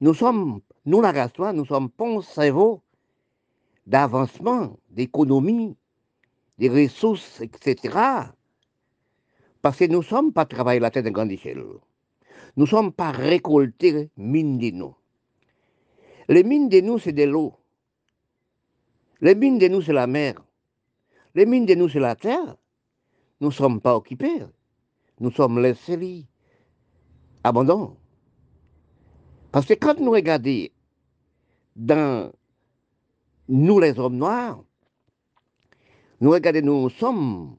[0.00, 2.82] nous sommes, nous la race, nous sommes pas cerveau
[3.88, 5.76] d'avancement, d'économie,
[6.58, 7.98] des ressources, etc.
[9.62, 11.64] Parce que nous ne sommes pas travailler la terre de grande échelle.
[12.56, 14.94] Nous ne sommes pas récoltés mines de nous.
[16.28, 17.54] Les mines de nous, c'est de l'eau.
[19.20, 20.34] Les mines de nous, c'est la mer.
[21.34, 22.56] Les mines de nous, c'est la terre.
[23.40, 24.42] Nous ne sommes pas occupés.
[25.20, 26.26] Nous sommes laissés
[27.44, 27.92] abandonnés.
[29.52, 30.68] Parce que quand nous regardons
[31.76, 32.32] dans
[33.48, 34.62] nous les hommes noirs,
[36.20, 37.56] nous regardons, nous sommes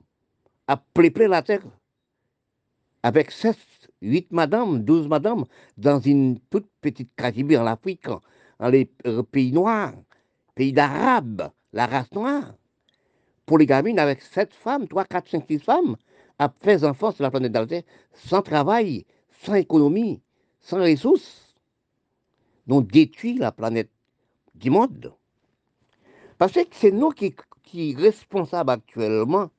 [0.67, 1.63] à plein la terre
[3.03, 3.57] avec 7,
[4.01, 5.45] 8 madames, 12 madames
[5.77, 8.07] dans une toute petite Cajibie en Afrique,
[8.59, 9.93] dans les euh, pays noirs,
[10.55, 12.53] pays d'Arabes, la race noire.
[13.45, 15.95] Pour les gamines avec 7 femmes, 3, 4, 5, 6 femmes,
[16.39, 19.05] à faire enfants sur la planète d'Alter, sans travail,
[19.43, 20.21] sans économie,
[20.61, 21.55] sans ressources.
[22.67, 23.89] Donc détruit la planète
[24.53, 25.13] du monde.
[26.37, 29.49] Parce que c'est nous qui, qui responsables actuellement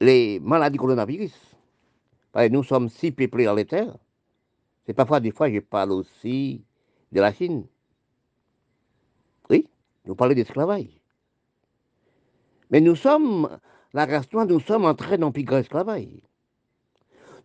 [0.00, 1.55] les maladies coronavirus.
[2.50, 3.96] Nous sommes si peuplés dans les terres.
[4.86, 6.62] C'est parfois, des fois, je parle aussi
[7.12, 7.66] de la Chine.
[9.50, 9.68] Oui,
[10.04, 11.00] nous parlons d'esclavage.
[12.70, 13.48] Mais nous sommes,
[13.92, 16.08] la race noire, nous sommes entrés dans le plus grand esclavage.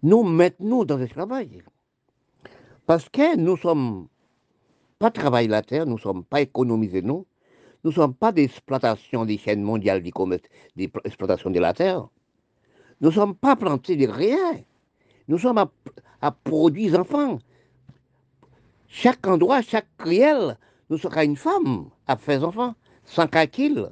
[0.03, 1.63] Nous mettons dans l'esclavage.
[2.85, 4.07] Parce que nous ne sommes
[4.99, 7.25] pas travailler la terre, nous ne sommes pas économisés, nous.
[7.83, 10.43] Nous ne sommes pas d'exploitation des chaînes mondiales du commerce,
[10.75, 12.07] d'exploitation de la terre.
[12.99, 14.59] Nous ne sommes pas plantés de rien.
[15.27, 15.63] Nous sommes
[16.21, 17.39] à, produire enfants.
[18.87, 20.57] Chaque endroit, chaque crielle,
[20.89, 23.89] nous sommes une femme à faire enfants, sans calcul.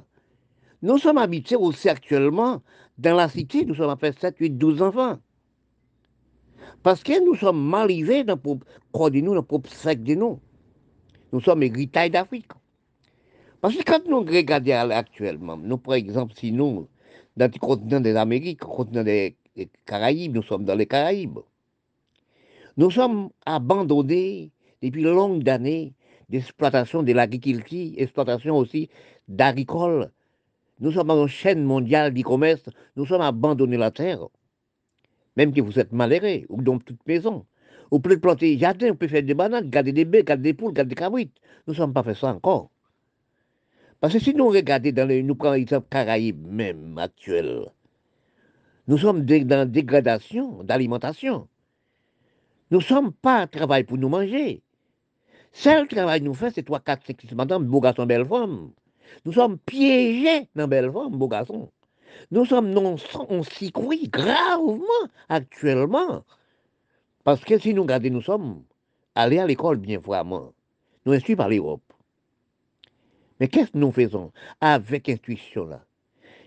[0.82, 2.62] Nous sommes habités aussi actuellement
[2.98, 5.18] dans la cité, nous sommes à faire 7, 8, 12 enfants.
[6.82, 10.40] Parce que nous sommes mal arrivés dans le nous, dans le propre sec de nous.
[11.32, 12.50] Nous sommes héritages d'Afrique.
[13.60, 16.88] Parce que quand nous regardons actuellement, nous, par exemple, si nous,
[17.36, 19.36] dans le continent des Amériques, le continent des
[19.86, 21.40] Caraïbes, nous sommes dans les Caraïbes.
[22.76, 25.94] Nous sommes abandonnés depuis longues années
[26.28, 28.88] d'exploitation de l'agriculture, exploitation aussi
[29.28, 30.10] d'agricole.
[30.78, 32.62] Nous sommes dans une chaîne mondiale du commerce,
[32.96, 34.28] nous sommes abandonnés la terre.
[35.36, 37.44] Même que vous êtes malheureux, ou dans toute maison.
[37.90, 40.54] Vous pouvez planter des jardins, vous pouvez faire des bananes, garder des baies, garder des
[40.54, 41.36] poules, garder des cabrites.
[41.66, 42.70] Nous ne sommes pas fait ça encore.
[44.00, 47.66] Parce que si nous regardons dans les, nous prenons l'exemple Caraïbes même actuel,
[48.86, 51.48] nous sommes dans dégradation d'alimentation.
[52.70, 54.62] Nous ne sommes pas à travail pour nous manger.
[55.52, 58.70] Seul travail nous fait, c'est 3, 4, 5, 6 madame, beau garçon, belle femme.
[59.24, 61.70] Nous sommes piégés dans belle femme, beau garçon.
[62.30, 62.96] Nous sommes non,
[63.28, 64.84] on s'y gravement
[65.28, 66.24] actuellement.
[67.24, 68.62] Parce que si nous regardons, nous sommes
[69.14, 70.52] allés à l'école bien froidement.
[71.04, 71.82] Nous inscrits par l'Europe.
[73.38, 75.82] Mais qu'est-ce que nous faisons avec intuition là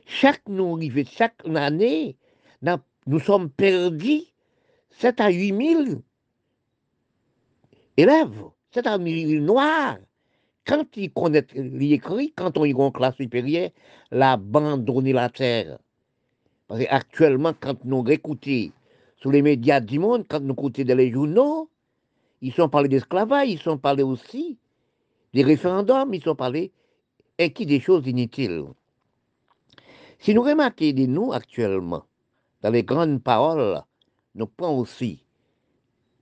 [0.06, 2.16] Chaque nous chaque année,
[3.06, 4.24] nous sommes perdus
[4.92, 6.02] 7 à 8 000
[7.98, 9.98] élèves, 7 à 8 000 noirs.
[10.66, 13.70] Quand ils connaissent l'écrit, quand on va en classe supérieure,
[14.12, 15.78] l'abandonner la terre.
[16.68, 18.72] Parce qu'actuellement, quand nous écoutons
[19.22, 21.70] Sous les médias du monde, quand nous écoutons dans les journaux,
[22.42, 24.58] ils sont parlés d'esclavage, ils sont parlés aussi
[25.34, 26.72] des référendums, ils sont parlés
[27.38, 28.64] des choses inutiles.
[30.20, 32.06] Si nous remarquons de nous actuellement,
[32.64, 33.82] dans les grandes paroles,
[34.36, 35.24] nous prenons aussi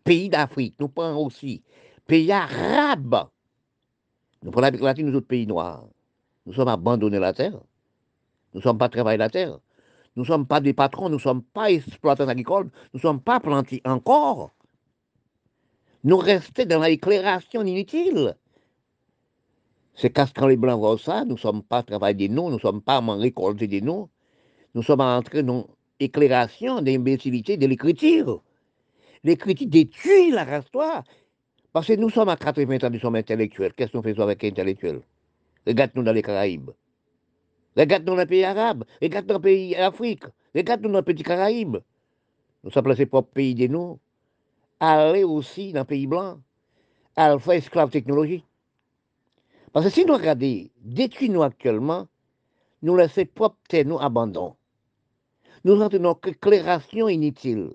[0.04, 1.62] pays d'Afrique, nous prenons aussi
[2.08, 3.27] pays arabes,
[4.43, 5.88] nous prenons l'Amérique latine, nous autres pays noirs.
[6.47, 7.62] Nous sommes abandonnés la terre.
[8.54, 9.60] Nous ne sommes pas travaillés la terre.
[10.15, 13.21] Nous ne sommes pas des patrons, nous ne sommes pas exploitants agricoles, nous ne sommes
[13.21, 14.49] pas plantés encore.
[16.04, 18.36] Nous restons dans l'éclairation inutile.
[19.93, 22.60] C'est quand les Blancs voient ça, nous ne sommes pas travaillés des nous, nous ne
[22.60, 24.10] sommes pas récoltés des nous.
[24.73, 25.67] Nous sommes entrés dans
[26.02, 28.42] l'éclairation d'imbécilité de l'écriture.
[29.24, 30.66] L'écriture détruit la race
[31.72, 33.74] Parce que nous sommes à 80 ans, nous sommes intellectuels.
[33.74, 35.02] Qu'est-ce qu'on fait avec intellectuels?
[35.68, 36.72] Regarde-nous dans les Caraïbes.
[37.78, 38.84] Regarde-nous dans les pays arabes.
[39.00, 40.24] Regarde-nous dans les pays d'Afrique.
[40.56, 41.78] Regarde-nous dans les petits Caraïbes.
[42.64, 44.00] Nous sommes placés propres pays de nous.
[44.80, 46.40] Aller aussi dans les pays blancs.
[47.16, 48.44] À faire esclave technologie.
[49.72, 52.08] Parce que si nous regardons, détruisons nous actuellement,
[52.82, 54.56] nous laissons propre nous abandon.
[55.63, 57.71] Nous entrons dans une éclairation inutile.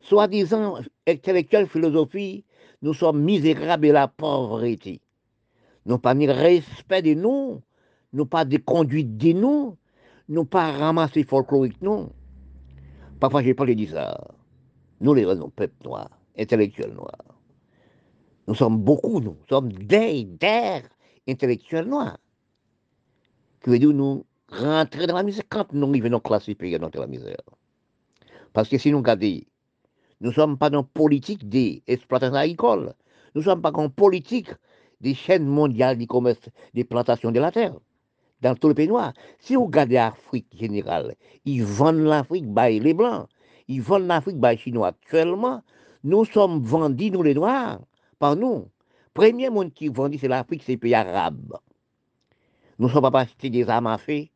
[0.00, 2.44] Soi-disant intellectuelle philosophie,
[2.82, 5.00] nous sommes misérables et la pauvreté
[5.86, 7.62] non pas ni respect de nous,
[8.12, 9.78] non pas de conduite de nous,
[10.28, 12.10] non pas ramasser folklorique, non.
[13.20, 14.20] Parfois, j'ai parlé de ça.
[15.00, 17.24] Nous, les raisons, peuple noir, intellectuels noirs.
[18.48, 20.82] Nous sommes beaucoup, nous sommes des, des
[21.28, 22.18] intellectuels noirs.
[23.62, 27.06] Qui veut dire nous rentrer dans la misère quand nous venons classer pays dans la
[27.06, 27.36] misère.
[28.52, 29.40] Parce que si nous regardons,
[30.20, 32.94] nous ne sommes pas dans la politique des exploitations agricoles.
[33.34, 34.50] Nous ne sommes pas dans politique
[35.00, 37.74] des chaînes mondiales du commerce des plantations de la terre
[38.40, 39.12] dans tout le pays noir.
[39.38, 43.28] Si vous regardez l'Afrique générale, ils vendent l'Afrique par les Blancs,
[43.68, 44.88] ils vendent l'Afrique par les Chinois.
[44.88, 45.62] Actuellement,
[46.04, 47.80] nous sommes vendus, nous les Noirs,
[48.18, 48.68] par nous.
[49.12, 51.58] Premier monde qui vendit, c'est l'Afrique, c'est les pays arabes.
[52.78, 54.26] Nous ne sommes pas achetés des armes à feu,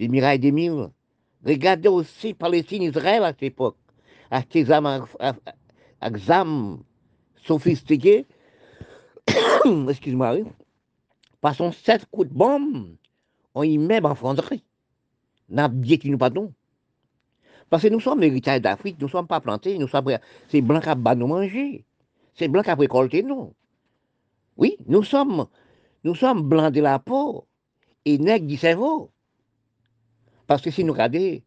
[0.00, 0.88] des mirailles des mille.
[1.44, 3.76] Regardez aussi Palestine, Israël à cette époque.
[4.30, 6.10] Acheter des armes à,
[7.44, 8.26] sophistiquées
[9.88, 10.38] excuse-moi,
[11.40, 12.96] passons sept coups de bombe,
[13.54, 14.64] on y met en fonderie.
[15.48, 16.18] N'a bien qui nous.
[17.68, 20.80] Parce que nous sommes héritages d'Afrique, nous ne sommes pas plantés, nous sommes, c'est blanc
[20.80, 21.84] a nous manger.
[22.34, 23.54] C'est blanc a récolté nous.
[24.56, 25.46] Oui, nous sommes,
[26.04, 27.46] nous sommes blancs de la peau
[28.04, 29.10] et nègres du cerveau.
[30.50, 31.40] Parce que si nous regardons,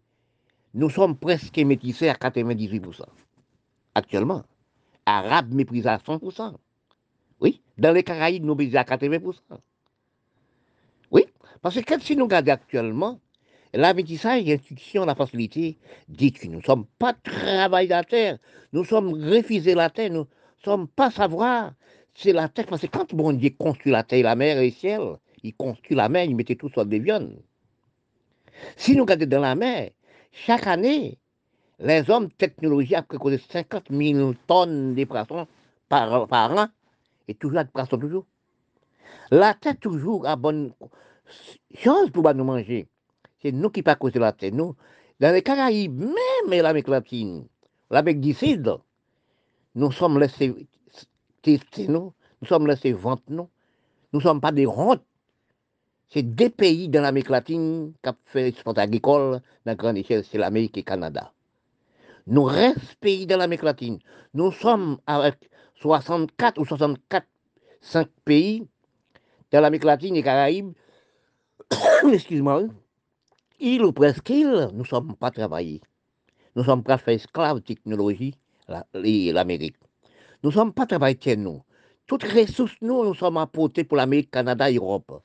[0.73, 3.01] nous sommes presque métissés à 98%.
[3.95, 4.43] Actuellement.
[5.05, 6.53] Arabes méprisés à 100%.
[7.41, 9.33] Oui, dans les Caraïbes, nous sommes à 80%.
[11.11, 11.25] Oui,
[11.61, 13.19] parce que si nous regardons actuellement,
[13.73, 18.37] la métissage, l'institution, la facilité dit que nous ne sommes pas travail de la terre,
[18.71, 21.73] nous sommes refusés la terre, nous ne sommes pas savoir.
[22.13, 24.71] C'est la terre, parce que quand bon Dieu construit la terre, la mer et le
[24.71, 27.37] ciel, il construit la mer, il mettait tout sur des viandes.
[28.75, 29.91] Si nous regardons dans la mer,
[30.31, 31.17] chaque année,
[31.79, 35.47] les hommes technologiques ont préconisé 50 000 tonnes de poissons
[35.89, 36.11] par,
[36.51, 36.67] an
[37.27, 38.25] et toujours à poisson toujours.
[39.31, 40.73] La tête toujours à bonne
[41.75, 42.87] chance pour nous manger.
[43.41, 44.53] C'est nous qui pas causer la tête.
[44.53, 44.75] Nous,
[45.19, 47.47] dans les Caraïbes, même l'Amérique latine,
[47.89, 48.77] l'Amérique du Sud,
[49.75, 50.53] nous sommes laissés
[51.41, 53.49] tester nous, nous sommes laissés vendre nous.
[54.11, 55.01] Nous ne sommes pas des rondes.
[56.13, 60.37] C'est des pays dans l'Amérique latine qui ont fait l'export agricole dans grande échelle, c'est
[60.37, 61.33] l'Amérique et le Canada.
[62.27, 63.97] Nous restons pays dans l'Amérique latine.
[64.35, 65.49] Nous sommes avec
[65.81, 67.25] 64 ou 64,
[67.81, 68.67] 5 pays
[69.51, 70.73] dans l'Amérique latine et Caraïbes,
[72.11, 72.65] excuse-moi,
[73.59, 75.81] île ou presque île, nous ne sommes pas travaillés.
[76.55, 78.35] Nous sommes pas fait esclaves technologie,
[78.93, 79.77] l'Amérique.
[80.43, 81.63] Nous ne sommes pas travaillés nous.
[82.05, 85.23] Toutes les ressources, nous, nous sommes apportées pour l'Amérique, Canada Europe.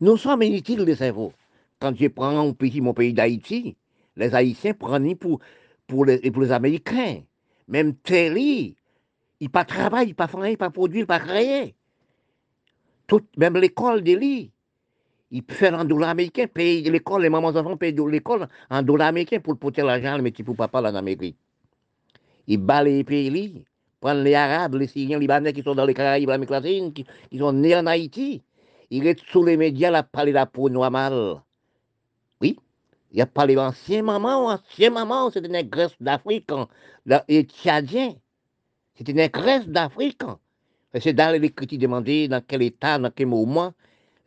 [0.00, 1.32] Nous sommes inutiles les cerveaux.
[1.80, 3.76] Quand je prends mon pays, mon pays d'Haïti,
[4.16, 5.40] les Haïtiens prennent pour,
[5.86, 7.22] pour, les, pour les Américains.
[7.68, 8.76] Même Terry,
[9.40, 11.74] il pas travail, il pas faire, il pas produire, il pas créer.
[13.36, 14.50] Même l'école de lui,
[15.30, 19.40] il fait en dollar américain, paye l'école, les mamans enfants payent l'école en dollar américain
[19.40, 21.36] pour porter l'argent, mais pour papa en Amérique.
[22.46, 23.64] Il bat les pays,
[24.00, 27.06] prend les Arabes, les Syriens, les Libanais qui sont dans les Caraïbes, l'Amérique latine, qui,
[27.38, 28.42] sont nés en Haïti.
[28.90, 31.42] Il est sous les médias, il a parlé la peau noire mal.
[32.40, 32.56] Oui,
[33.12, 36.50] il a parlé ancien maman, ancien maman, c'était une Grèce d'Afrique,
[37.28, 38.14] et Tchadien.
[38.94, 40.22] C'est une Grèce d'Afrique.
[41.00, 43.72] C'est dans les critiques demandées dans quel état, dans quel moment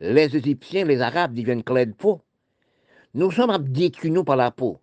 [0.00, 2.20] les Égyptiens, les Arabes deviennent clairs de peau.
[3.14, 4.80] Nous sommes détruits par la peau.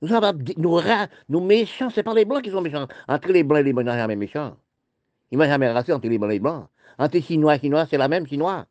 [0.00, 0.80] Nous sommes nous,
[1.28, 2.88] nous méchants, c'est pas les blancs qui sont méchants.
[3.06, 4.56] Entre les blancs et les blancs, ils sont jamais méchants.
[5.30, 6.66] Ils ne jamais racistes entre les blancs et les blancs.
[6.98, 8.66] Entre les chinois et les chinois, c'est la même chinois.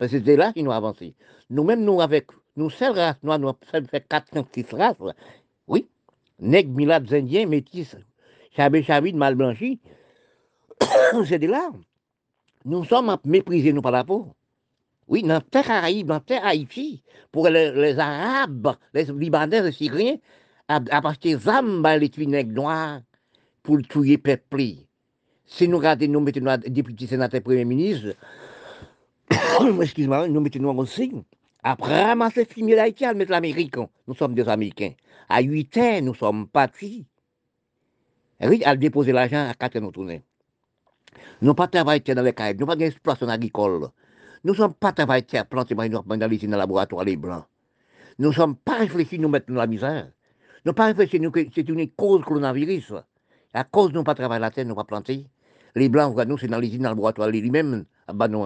[0.00, 1.14] Parce que c'est là qu'ils nous avancé.
[1.50, 4.96] Nous-mêmes, nous, avec nous, seules races noires, nous avons fait 406 races.
[5.66, 5.86] Oui.
[6.38, 7.94] Nègres, milades, indiens, métis,
[8.56, 9.78] chabé, chabid, mal blanchi.
[11.26, 11.70] c'est de là.
[12.64, 14.28] Nous sommes méprisés, nous, par la peau.
[15.06, 20.16] Oui, dans terre Caraïbes, dans terre Haïti, pour les, Arabes, les Libanais, les Syriens,
[20.66, 23.00] à, acheter des armes, les nègres noirs,
[23.62, 24.62] pour tuer le peuple.
[25.44, 28.14] Si nous regardons, nous mettons député, sénateur, premier ministre,
[29.82, 31.12] excuse-moi, nous mettons aussi,
[31.62, 33.76] après ramasser le film d'Haïti, mettre l'Amérique.
[34.06, 34.92] Nous sommes des Américains.
[35.28, 37.06] À 8 ans, nous sommes partis.
[38.42, 40.20] Oui, à déposer l'argent à 4 ans, nous tournons.
[41.42, 43.88] Nous pas travaillé dans les Caraïbes, nous pas d'exploitation agricole.
[44.44, 47.44] Nous ne sommes pas travaillés à planter dans les laboratoires les blancs.
[48.18, 50.10] Nous ne sommes pas réfléchis nous mettre dans la misère.
[50.64, 52.94] Nous pas réfléchis que c'est une cause coronavirus.
[53.52, 55.26] À cause de nous pas travailler la terre, nous pas planter.
[55.74, 58.44] Les blancs, nous, c'est dans les dans le laboratoire lui-même, à bas nous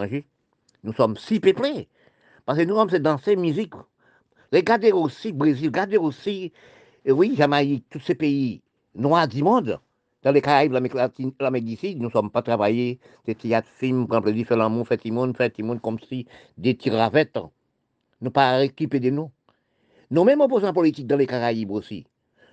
[0.85, 1.89] Nous sommes si peuplés.
[2.45, 3.75] Parce que nous sommes dans ces musiques.
[4.53, 6.53] Regardez aussi Brésil, regardez aussi,
[7.07, 8.63] oui, Jamaïque, tous ces pays
[8.95, 9.81] noirs du monde.
[10.23, 14.07] Dans les Caraïbes, l'Amérique latine, l'Amérique d'ici, nous ne sommes pas travaillés, des théâtres, films,
[14.07, 16.27] prendre plaisir, faire l'amour, faire timon, faire timon, comme si
[16.57, 17.39] des tiravettes.
[18.21, 19.31] Nous pas équipés de nous.
[20.11, 22.07] Nous mêmes opposants politiques dans les Caraïbes aussi.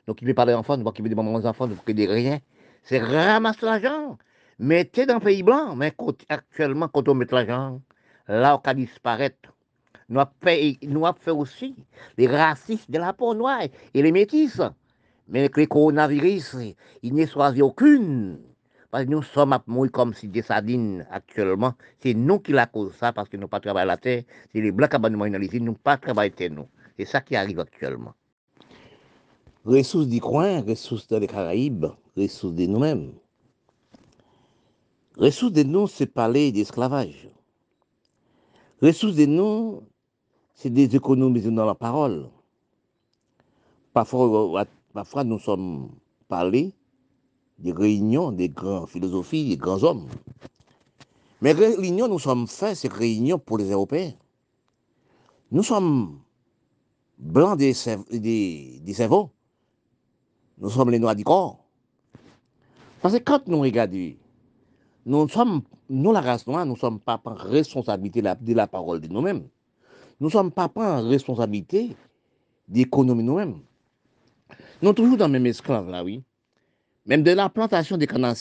[0.07, 2.39] Nous qui pas des enfants, nous qui des mamans enfants, nous ne des rien.
[2.83, 4.17] C'est ramasser l'argent.
[4.59, 5.93] Mettez dans le pays blanc, mais
[6.29, 7.79] actuellement, quand on met l'argent,
[8.31, 9.53] là, on disparaître.
[10.09, 11.75] Nous avons fait, nous avons fait aussi
[12.17, 13.63] les racistes de la peau noire
[13.93, 14.59] et les métis.
[15.27, 16.57] Mais avec le coronavirus,
[17.01, 18.39] il a choisi aucune.
[18.89, 21.73] Parce que nous sommes mourir comme si des sardines actuellement.
[21.99, 24.23] C'est nous qui la cause ça, parce que nous pas travaillé la terre.
[24.51, 26.67] C'est les blancs qui nous pas travaillé nous.
[26.97, 28.13] C'est ça qui arrive actuellement.
[29.63, 31.85] Ressources du coin, ressources des Caraïbes,
[32.17, 33.13] ressources de nous-mêmes.
[35.15, 37.29] Ressources de nous, c'est parler d'esclavage.
[38.81, 39.83] Ressources de nous,
[40.55, 42.29] c'est des économies dans la parole.
[43.93, 45.89] Parfois, Parfois, nous sommes
[46.27, 46.73] parlés
[47.59, 50.07] des réunions des grands philosophies, des grands hommes.
[51.41, 54.13] Mais réunions, nous sommes faits, ces réunions pour les Européens.
[55.51, 56.19] Nous sommes
[57.17, 57.73] blancs des,
[58.11, 59.31] des, cerveaux.
[60.57, 61.63] Nous sommes les noirs du corps.
[63.01, 64.13] Parce que quand nous regardons,
[65.05, 65.61] nous sommes,
[65.91, 69.47] nous, la race noire, nous ne sommes pas en responsabilité de la parole de nous-mêmes.
[70.21, 71.95] Nous ne sommes pas en responsabilité
[72.67, 73.59] d'économie nous-mêmes.
[74.81, 76.23] Nous sommes toujours dans le même esclave, là, oui.
[77.05, 78.33] Même de la plantation des cannes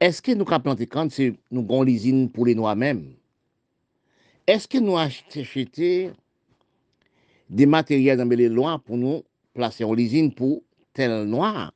[0.00, 3.14] Est-ce que nous avons planté cannes, c'est nous avons l'usine pour les noirs même?
[4.46, 6.12] Est-ce que nous achetons
[7.48, 9.22] des matériels dans les lois pour nous
[9.54, 11.72] placer en l'usine pour tel noir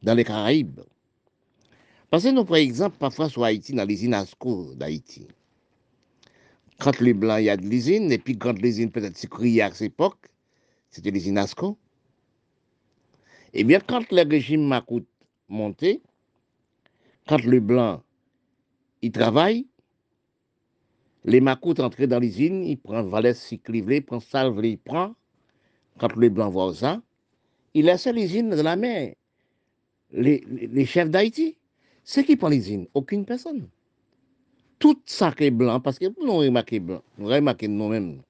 [0.00, 0.80] dans les Caraïbes?
[2.14, 5.26] Parce que nous, par exemple, parfois sur Haïti, dans l'usine ASCO d'Haïti.
[6.78, 9.72] Quand les blancs, il y a de l'usine, et puis quand l'usine peut-être créée à
[9.72, 10.28] cette époque,
[10.90, 11.76] c'était les INASCO.
[13.52, 15.08] Eh bien, quand le régime Macoute
[15.48, 16.02] montait,
[17.26, 18.00] quand le blanc,
[19.02, 19.66] il travaille,
[21.24, 25.16] les Macoutes entraient dans l'usine, il prend valise cyclivelé, il prend salve, il prend.
[25.98, 27.02] Quand le blanc voit ça,
[27.74, 29.16] il laisse l'usine de la mer.
[30.12, 31.56] Les, chefs d'Haïti,
[32.04, 33.68] c'est qui l'usine Aucune personne.
[34.78, 38.22] Tout ça qui est blanc, parce que nous remarquons nous remarquons nous-mêmes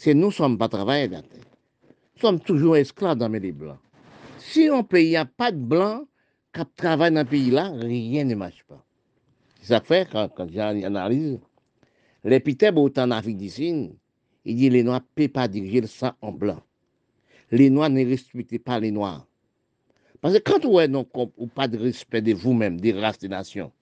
[0.00, 3.76] c'est nous ne sommes pas travailleurs Nous sommes toujours esclaves dans les blancs.
[4.38, 6.08] Si un pays n'a pas de blancs
[6.54, 8.82] qui travaillent dans ce pays-là, rien ne marche pas.
[9.60, 11.38] C'est ça fait quand, j'analyse.
[12.24, 13.90] Les Peter en Afrique d'ici,
[14.46, 16.62] il dit les Noirs ne peuvent pas diriger le sang en blanc.
[17.50, 19.26] Les Noirs ne respectent pas les Noirs.
[20.20, 23.72] Parce que quand vous n'avez pas de respect de vous-même, des races, des nations,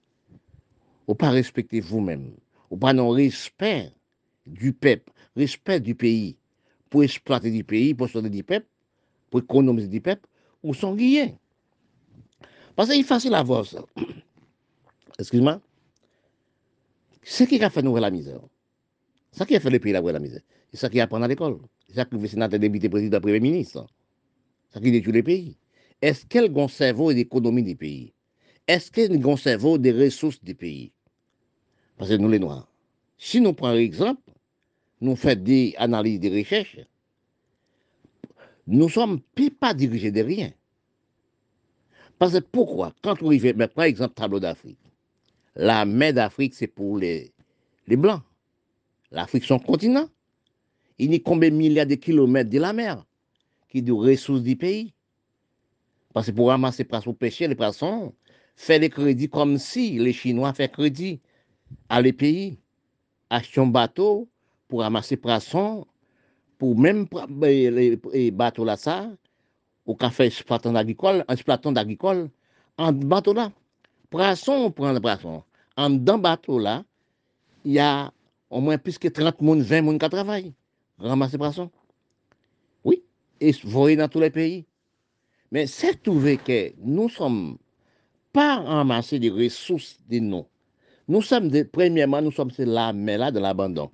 [1.07, 2.31] ou pas respecter vous-même,
[2.69, 3.91] ou pas non respect
[4.45, 6.37] du peuple, respect du pays,
[6.89, 8.67] pour exploiter du pays, pour sauver du peuple,
[9.29, 10.27] pour économiser du peuple,
[10.63, 11.35] ou sont liés.
[12.75, 13.83] Parce que c'est facile à voir ça.
[15.19, 15.61] Excuse-moi.
[17.23, 18.39] Ce qui a fait nous la misère.
[19.33, 20.41] Ce qui a fait le pays la misère.
[20.71, 21.59] C'est ça qui apprend à l'école.
[21.87, 23.85] C'est ça qui le sénateur député président premier ministre.
[24.69, 25.57] C'est ça qui détruit le pays.
[26.01, 28.13] Est-ce qu'elle a un cerveau d'économie du pays?
[28.67, 30.91] Est-ce qu'elle a un cerveau des ressources du pays?
[31.97, 32.71] Parce que nous les Noirs.
[33.17, 34.21] Si nous prenons l'exemple,
[35.01, 36.79] nous faisons des analyses, des recherches,
[38.67, 39.19] nous ne sommes
[39.59, 40.53] pas dirigés de rien.
[42.17, 42.93] Parce que pourquoi?
[43.01, 44.79] Quand on arrive, par exemple, tableau d'Afrique,
[45.55, 47.33] la mer d'Afrique, c'est pour les,
[47.87, 48.21] les Blancs.
[49.11, 50.07] L'Afrique, son continent.
[50.97, 53.05] Il y a combien de milliards de kilomètres de la mer
[53.69, 54.93] qui de ressources du pays?
[56.13, 58.13] Parce que pour ramasser les au péché, les poissons,
[58.55, 61.21] faire les crédits comme si les Chinois faisaient crédit
[61.87, 62.59] à les pays.
[63.29, 64.27] Acheter un bateau
[64.67, 65.85] pour ramasser poissons,
[66.57, 67.05] pour même
[67.41, 69.09] les bateaux là, ça,
[69.85, 72.29] au café exploitant agricole, exploitant agricole,
[72.77, 73.51] en bateau là.
[74.09, 75.43] Poisson, on prend le poisson.
[75.77, 76.83] En dans bateau là,
[77.63, 78.11] il y a
[78.49, 80.53] au moins plus que 30 monde, 20 monde qui travaillent.
[80.97, 81.69] Ramasser poisson.
[82.83, 83.03] Oui,
[83.39, 84.65] et voyez dans tous les pays.
[85.51, 87.57] Mais c'est trouvé que nous sommes
[88.31, 90.45] pas ramasser des ressources de nous.
[91.07, 93.89] Nous sommes, premièrement, nous sommes là, mais là, de l'abandon.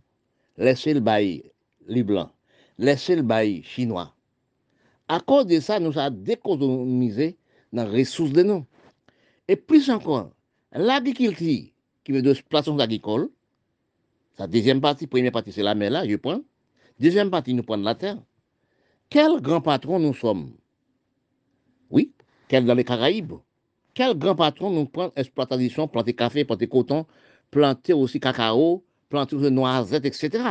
[0.58, 1.44] Laissez le bail,
[1.88, 2.30] les blancs.
[2.78, 4.14] Laissez le bail chinois.
[5.08, 7.38] À cause de ça, nous avons décolonisé
[7.72, 8.66] dans les ressources de nous.
[9.48, 10.32] Et plus encore,
[10.74, 11.70] l'agriculture,
[12.04, 13.30] qui veut dire plateforme agricole,
[14.38, 16.42] sa deuxième partie, première partie, c'est la mer là, je prends.
[17.00, 18.18] Deuxième partie, nous prenons la terre.
[19.10, 20.52] Quel grand patron nous sommes?
[22.46, 23.34] Oui, quel dans les Caraïbes?
[23.94, 27.06] Quel grand patron nous prend exploitation, planter café, planter coton,
[27.52, 30.44] planter aussi cacao, planter noisettes, etc.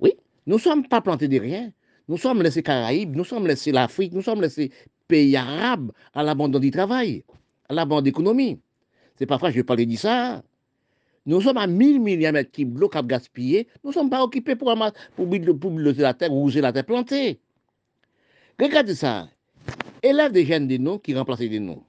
[0.00, 0.14] Oui,
[0.46, 1.72] nous ne sommes pas plantés de rien.
[2.08, 4.70] Nous sommes laissés Caraïbes, nous sommes laissés l'Afrique, nous sommes laissés
[5.08, 7.24] pays arabes à l'abandon du travail
[7.68, 8.60] à la bande d'économie.
[9.16, 10.42] C'est parfois, je parler de ça.
[11.26, 13.66] Nous sommes à 1000 milliards de mètres cubes d'eau gaspillé.
[13.82, 14.72] Nous ne sommes pas occupés pour,
[15.16, 15.28] pour,
[15.60, 17.40] pour la terre, rouger la terre plantée.
[18.60, 19.28] Regardez ça.
[20.02, 21.82] Élève des jeunes de nous qui remplacent des noms.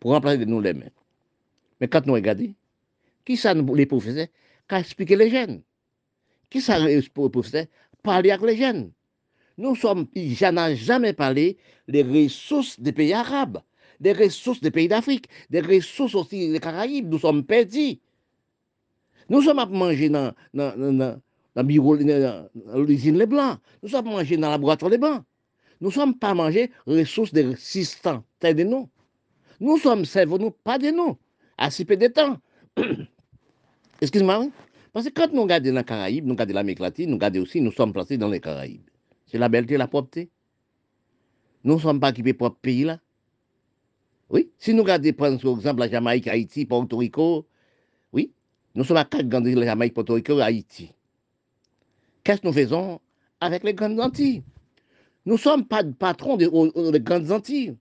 [0.00, 0.90] Pour remplacer des noms les mêmes.
[1.80, 2.54] Mais quand nous regardons,
[3.24, 4.26] qui ça les professeurs
[4.68, 5.62] Qu'à expliquer les jeunes
[6.50, 7.66] Qui ça les professeurs
[8.02, 8.92] Parler avec les jeunes.
[9.56, 11.56] Nous sommes, j'en ai jamais parlé
[11.88, 13.62] des ressources des pays arabes
[14.00, 17.08] des ressources des pays d'Afrique, des ressources aussi des Caraïbes.
[17.08, 17.98] Nous sommes perdus.
[19.28, 21.20] Nous sommes à manger dans, dans, dans,
[21.54, 23.58] dans l'usine Les Blancs.
[23.82, 25.22] Nous sommes à manger dans le laboratoire Les Blancs.
[25.84, 28.88] Nous ne sommes pas à manger ressources des résistants, tels de nous.
[29.60, 31.18] Nous sommes cerveaux, nous, pas de nous,
[31.58, 32.38] à si peu de temps.
[34.00, 34.48] Excuse-moi,
[34.94, 37.60] parce que quand nous regardons dans les Caraïbes, nous regardons l'Amérique latine, nous regardons aussi,
[37.60, 38.88] nous sommes placés dans les Caraïbes.
[39.26, 40.30] C'est la belleté, la propreté.
[41.64, 42.98] Nous ne sommes pas équipés pour pays là.
[44.30, 47.46] Oui, si nous regardons par exemple la Jamaïque, Haïti, Porto Rico,
[48.14, 48.32] oui,
[48.74, 50.94] nous sommes à quatre grandes îles, la Jamaïque, Porto Rico Haïti.
[52.22, 53.02] Qu'est-ce que nous faisons
[53.38, 54.42] avec les grandes Antilles?
[55.26, 56.48] Nous ne sommes pas patrons des,
[57.00, 57.76] grandes Antilles.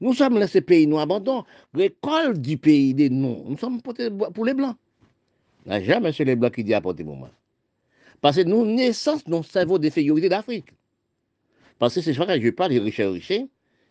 [0.00, 3.44] Nous sommes laissés pays, nous abandonnons l'école du pays des noms.
[3.48, 4.76] Nous sommes pour les Blancs.
[5.66, 7.30] n'a jamais c'est les Blancs qui dit apporter moi.
[8.20, 10.72] Parce que nous, naissance, nous cerveau des figurités d'Afrique.
[11.78, 13.48] Parce que c'est vrai que je parle de richesse, richesse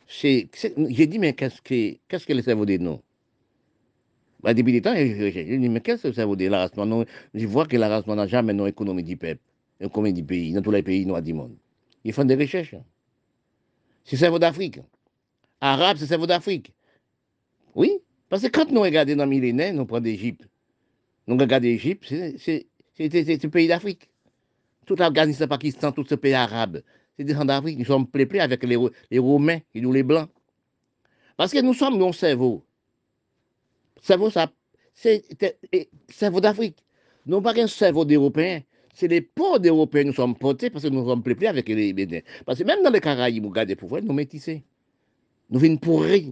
[0.07, 3.01] j'ai dit, mais qu'est-ce que, qu'est-ce que le cerveau dit non
[4.41, 7.05] bah, Depuis des temps, j'ai dit, mais qu'est-ce que le cerveau dit la race noire?
[7.33, 9.41] Je vois que la race n'a jamais non économie du peuple,
[9.79, 11.55] économie du pays, dans tous les pays noirs du monde.
[12.03, 12.75] Ils font des recherches.
[14.03, 14.79] C'est le cerveau d'Afrique.
[15.61, 16.73] Arabe, c'est le cerveau d'Afrique.
[17.75, 17.99] Oui,
[18.29, 20.47] parce que quand nous regardons dans le millénaire, nous prenons l'Égypte.
[21.27, 24.09] Nous regardons l'Égypte, c'est le pays d'Afrique.
[24.85, 26.81] Tout l'Afghanistan, Pakistan, tout ce pays arabe,
[27.17, 28.77] c'est des gens d'Afrique, nous sommes peuplés avec les,
[29.09, 30.29] les, Romains et nous les Blancs.
[31.37, 32.65] Parce que nous sommes nos cerveaux.
[34.01, 34.51] Cerveau, ça,
[34.93, 35.23] c'est
[36.09, 36.83] cerveau d'Afrique.
[37.25, 38.61] Nous pas qu'un cerveau d'Européens.
[38.93, 42.21] C'est les pauvres d'Européens nous sommes portés parce que nous sommes peuplés avec les Bénins.
[42.45, 44.63] Parce que même dans les Caraïbes, vous regardez pour nous métissés.
[45.49, 46.31] Nous venons pourrir.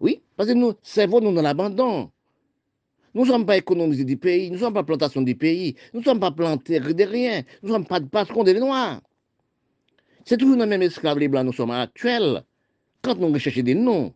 [0.00, 2.10] Oui, parce que nous, cerveau, nous dans l'abandon.
[3.14, 6.00] Nous ne sommes pas économisés du pays, nous ne sommes pas plantation du pays, nous
[6.00, 9.00] ne sommes pas plantés de rien, nous ne sommes pas patrons des Noirs.
[10.24, 12.42] C'est toujours dans le même esclave les blancs, nous sommes actuels,
[13.02, 14.12] quand nous recherchons des noms.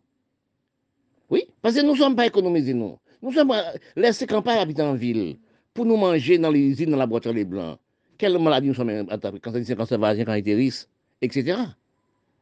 [1.29, 2.97] Oui, parce que nous ne sommes pas économisés, nous.
[3.21, 3.53] Nous sommes
[3.95, 5.37] laissés campagne habiter en ville
[5.73, 7.77] pour nous manger dans les usines, dans la boîte les blancs.
[8.17, 10.33] Quelle maladie nous sommes attaqués, quand c'est cancer vagin, quand
[11.21, 11.57] etc.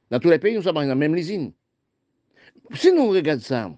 [0.10, 1.52] Dans tous les pays, nous sommes dans la même usine.
[2.74, 3.72] Si nous regardons ça,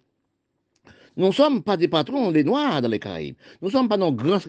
[1.18, 3.36] nous ne sommes pas des patrons des Noirs dans les Caraïbes.
[3.62, 4.42] Nous ne sommes pas dans grande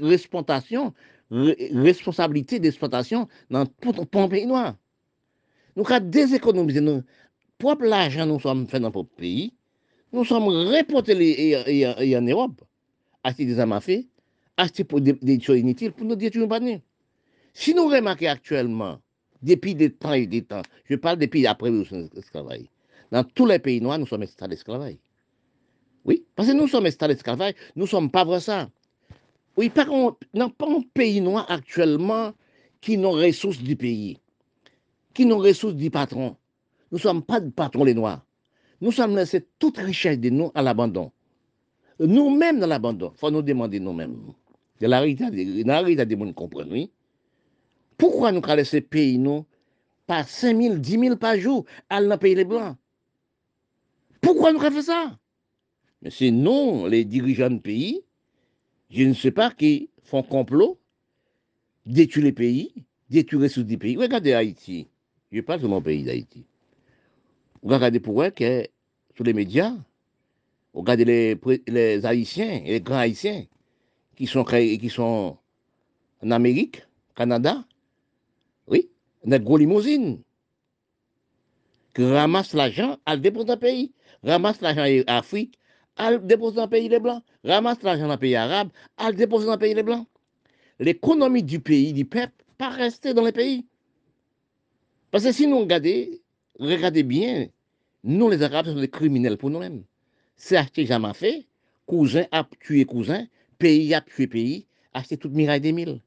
[1.30, 4.76] responsabilité d'exploitation dans tout le pays noir.
[5.76, 7.04] Nous avons déséconomisé notre
[7.58, 9.52] propre l'argent nous sommes fait dans notre pays.
[10.12, 11.56] Nous sommes reportés
[12.16, 12.62] en Europe,
[13.22, 14.04] acheter des à feu,
[14.60, 16.60] acheter pour des, choses inutiles pour nous détruire pas
[17.52, 18.98] Si nous remarquons actuellement,
[19.42, 22.66] depuis des temps et des temps, je parle depuis après l'esclavage,
[23.10, 24.96] dans tous les pays noirs, nous sommes installés l'esclavage.
[26.04, 28.70] Oui, parce que nous sommes installés l'esclavage, nous ne sommes pas vrai ça.
[29.56, 32.32] Oui, par contre, n'a pas un pays noir actuellement
[32.80, 34.18] qui nos ressources du pays
[35.14, 36.36] qui nous ressources du patron.
[36.90, 38.24] Nous ne sommes pas de patron les Noirs.
[38.80, 41.12] Nous sommes laissés toute richesse de nous à l'abandon.
[41.98, 44.32] Nous-mêmes dans l'abandon, il faut nous demander nous-mêmes.
[44.80, 46.90] De la réalité, la réalité des gens comprennent, oui.
[47.98, 49.44] Pourquoi nous laisser ces pays, nous,
[50.06, 52.76] par 5 000, 10 000 par jour, à dans pays les Blancs?
[54.20, 55.18] Pourquoi nous avons fait ça?
[56.02, 58.02] Mais c'est nous, les dirigeants de pays,
[58.88, 60.78] je ne sais pas qui font complot,
[61.84, 62.72] détruire les pays,
[63.10, 63.96] détruire des pays.
[63.96, 64.88] Regardez Haïti.
[65.30, 66.44] Je parle de mon pays d'Haïti.
[67.62, 68.66] Regardez pourquoi que
[69.14, 69.74] sur les médias,
[70.72, 73.44] regardez les, Haïtiens les grands Haïtiens
[74.20, 75.38] qui sont, qui sont
[76.22, 76.82] en Amérique,
[77.16, 77.64] Canada,
[78.66, 78.90] oui,
[79.24, 80.20] une gros limousine,
[81.94, 85.58] qui ramasse l'argent, à le dépose dans le pays, ramasse l'argent en Afrique,
[85.96, 88.68] à le dépose dans le pays des Blancs, ramasse l'argent dans le pays arabe,
[88.98, 90.06] à le dépose dans le pays des Blancs.
[90.80, 93.64] L'économie du pays, du peuple, pas rester dans le pays.
[95.10, 96.08] Parce que si nous regardons,
[96.58, 97.48] regardez bien,
[98.04, 99.82] nous les Arabes sommes des criminels pour nous-mêmes.
[100.36, 101.46] C'est acheter jamais fait,
[101.86, 103.26] cousin a tué cousin,
[103.60, 106.00] pays a tué pays, acheter toute miraille des mille.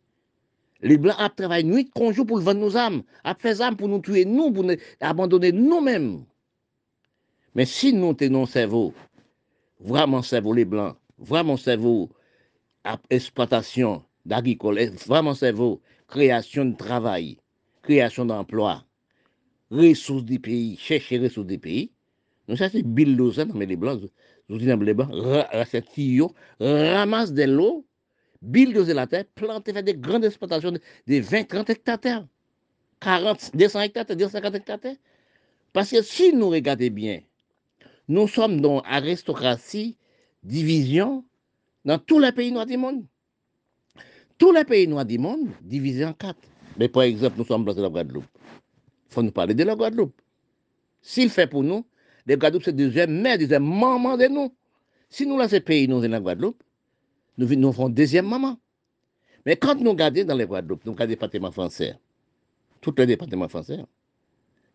[0.81, 3.99] Les Blancs ont travaillé nuit, jour pour vendre nos âmes, a fait âmes pour nous
[3.99, 6.25] tuer, nous, pour nous abandonner nous-mêmes.
[7.55, 8.93] Mais si nous tenons cerveau,
[9.79, 12.09] vraiment cerveau les Blancs, vraiment cerveau
[13.09, 17.37] exploitation d'agricole, vraiment cerveau création de travail,
[17.83, 18.83] création d'emploi,
[19.71, 21.91] ressources du pays, chercher ressources du pays,
[22.49, 23.17] nous ça c'est Bill
[23.53, 24.01] mais les Blancs,
[24.49, 25.09] nous disons les Blancs,
[26.59, 27.85] ramasse de l'eau,
[28.41, 32.25] bulldozer la terre, planter, faire des grandes exploitations de 20, 30 hectares
[32.99, 34.79] 40, 200 hectares 250 hectares
[35.71, 37.21] Parce que si nous regardons bien,
[38.07, 39.97] nous sommes dans aristocratie,
[40.43, 41.25] division,
[41.85, 43.05] dans tous les pays noirs du monde.
[44.37, 46.39] Tous les pays noirs du monde divisés en quatre.
[46.77, 48.25] Mais par exemple, nous sommes dans la Guadeloupe.
[49.09, 50.19] Il faut nous parler de la Guadeloupe.
[51.01, 51.85] S'il fait pour nous,
[52.25, 54.53] la Guadeloupe, c'est deuxième mère, deuxième maman de nous.
[55.09, 56.63] Si nous laissons pays, nous, dans la Guadeloupe,
[57.37, 58.57] nous, nous faisons deuxième maman.
[59.45, 61.95] Mais quand nous regardons dans les Guadeloupe, nous regardons les départements français,
[62.81, 63.79] tous les départements français,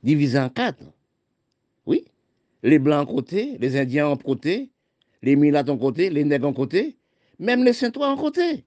[0.02, 0.84] divisés en quatre.
[1.86, 2.04] Oui.
[2.62, 4.70] Les Blancs en côté, les Indiens en côté,
[5.22, 6.98] les Mulâtres en côté, les Nègres en côté,
[7.38, 8.64] même les Saint-Ouen en côté.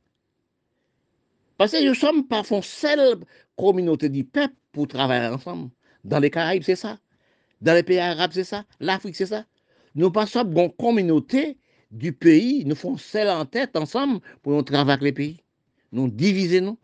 [1.58, 3.20] Parce que nous sommes pas une seule
[3.56, 5.70] communauté du peuple pour travailler ensemble.
[6.04, 6.98] Dans les Caraïbes, c'est ça.
[7.62, 8.66] Dans les pays arabes, c'est ça?
[8.80, 9.46] L'Afrique, c'est ça?
[9.96, 11.58] Nous passons une communauté
[11.92, 15.44] du pays, nous faisons celle en tête ensemble pour nous travailler avec les pays.
[15.92, 16.78] Nous divisons nous.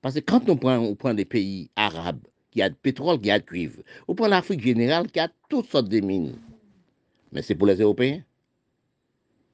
[0.00, 3.30] Parce que quand on prend, on prend des pays arabes, qui a de pétrole, qui
[3.30, 6.36] a de cuivre, on prend l'Afrique générale, qui a toutes sortes de mines.
[7.30, 8.22] Mais c'est pour les Européens.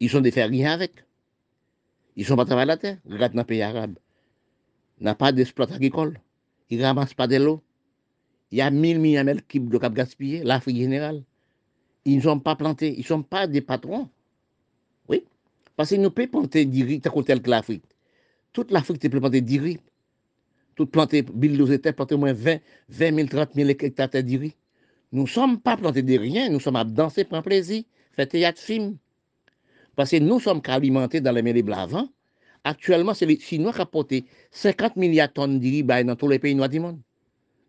[0.01, 0.92] Ils sont des faire avec.
[2.16, 2.99] Ils ne sont pas travailler la terre.
[3.09, 3.99] Regarde dans les pays arabes.
[5.01, 6.20] Il n'y a pas d'exploitation agricole.
[6.70, 7.62] Ils ne ramassent pas de l'eau.
[8.51, 11.22] Il y a mille millions de cubes de cap gaspillés, l'Afrique générale.
[12.05, 12.94] Ils ne sont pas plantés.
[12.94, 14.09] Ils ne sont pas des patrons.
[15.78, 17.84] Parce que nous pouvons planter du riz, tel que l'Afrique.
[18.53, 19.78] Toute l'Afrique peut planter du riz.
[20.74, 21.57] Toute planter, Bill
[21.94, 24.57] planter au moins 20, 20 000, 30 000 hectares de riz.
[25.12, 28.61] Nous ne sommes pas plantés de rien, nous sommes à danser, prendre plaisir, faire théâtre,
[28.61, 28.96] film.
[29.94, 32.09] Parce que nous sommes alimentés dans les mêlées blavants.
[32.64, 34.14] Actuellement, c'est les Chinois qui apportent
[34.51, 36.99] 50 milliards de tonnes de riz dans tous les pays noirs du monde.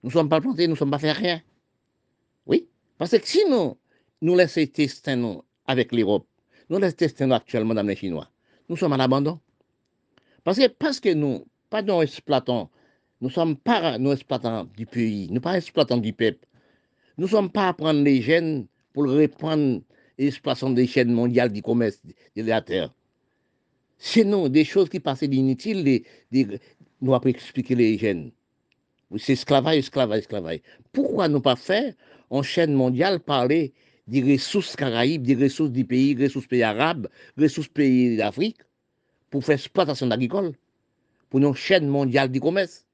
[0.04, 1.41] Nous ne sommes pas plantés, nous ne sommes pas fait rien.
[2.45, 3.78] Oui, parce que sinon,
[4.22, 5.16] nous laissons tester
[5.68, 6.28] avec l'Europe,
[6.70, 8.30] nous les testons actuellement dans les Chinois.
[8.70, 9.39] Nous sommes à l'abandon.
[10.43, 12.70] Parce que, parce que nous, pas nous exploitants,
[13.22, 16.45] nous ne sommes pas nos exploitants du pays, nous ne sommes pas exploitants du peuple.
[17.18, 19.82] Nous ne sommes pas à prendre les gènes pour reprendre
[20.18, 22.00] l'exploitation des chaînes mondiales du commerce
[22.36, 22.93] de la terre.
[24.26, 26.04] Nous, des choses qui passaient d'inutiles,
[27.02, 28.32] nous avons expliquer les gènes.
[29.18, 30.60] C'est esclavage, esclavage, esclavage.
[30.91, 31.93] Pourquoi ne pas faire
[32.30, 33.74] en chaîne mondiale parler
[34.07, 37.07] des ressources caraïbes, des ressources du pays, des ressources pays arabes,
[37.38, 38.57] des ressources pays d'Afrique,
[39.30, 40.53] pour faire exploitation agricole,
[41.30, 42.86] pour une chaîne mondiale du commerce?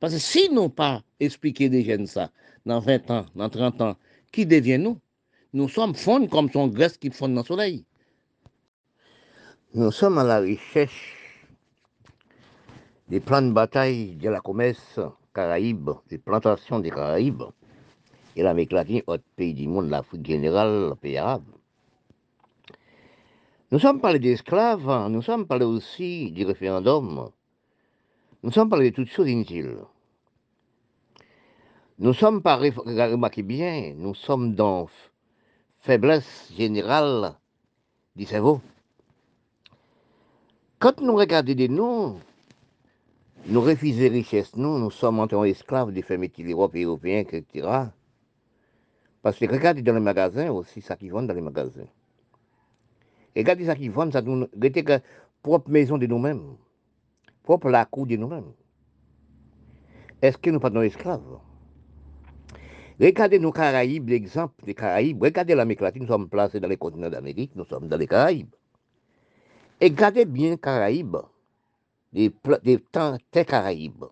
[0.00, 2.30] Parce que si nous pas expliqué des jeunes ça,
[2.64, 3.96] dans 20 ans, dans 30 ans,
[4.32, 4.98] qui devient nous?
[5.52, 7.84] Nous sommes fonds comme son Grèce qui fond dans le soleil.
[9.74, 11.14] Nous sommes à la recherche
[13.08, 15.00] des plans de bataille de la commerce
[15.36, 17.44] caraïbe, des plantations des Caraïbes
[18.36, 21.44] et l'Amérique latine, autre pays du monde, l'Afrique générale, le pays arabe.
[23.70, 25.10] Nous sommes parlé d'esclaves, hein.
[25.10, 27.28] nous sommes parlé aussi du référendum,
[28.42, 29.76] nous sommes parlé de toutes choses inutiles.
[31.98, 34.86] Nous sommes pas, remarquez bien, nous sommes dans
[35.80, 37.34] faiblesse générale
[38.14, 38.60] du cerveau.
[40.78, 42.20] Quand nous regardons des noms,
[43.48, 47.68] nous refusons les richesses, nous, nous sommes en tant qu'esclaves des femmes européens, etc.
[49.22, 51.86] Parce que regardez dans les magasins aussi, ça qui vendent dans les magasins.
[53.36, 55.00] Regardez ça qui vendent, ça nous regardez que
[55.42, 56.56] propre maison de nous-mêmes,
[57.44, 58.52] propre la cour de nous-mêmes.
[60.22, 61.38] est-ce que nous pas nos esclaves
[62.98, 65.22] Regardez nos Caraïbes, l'exemple des Caraïbes.
[65.22, 68.54] Regardez l'Amérique latine, nous sommes placés dans les continents d'Amérique, nous sommes dans les Caraïbes.
[69.80, 71.18] Et regardez bien Caraïbes,
[72.12, 72.30] des,
[72.92, 74.04] temps des Caraïbes.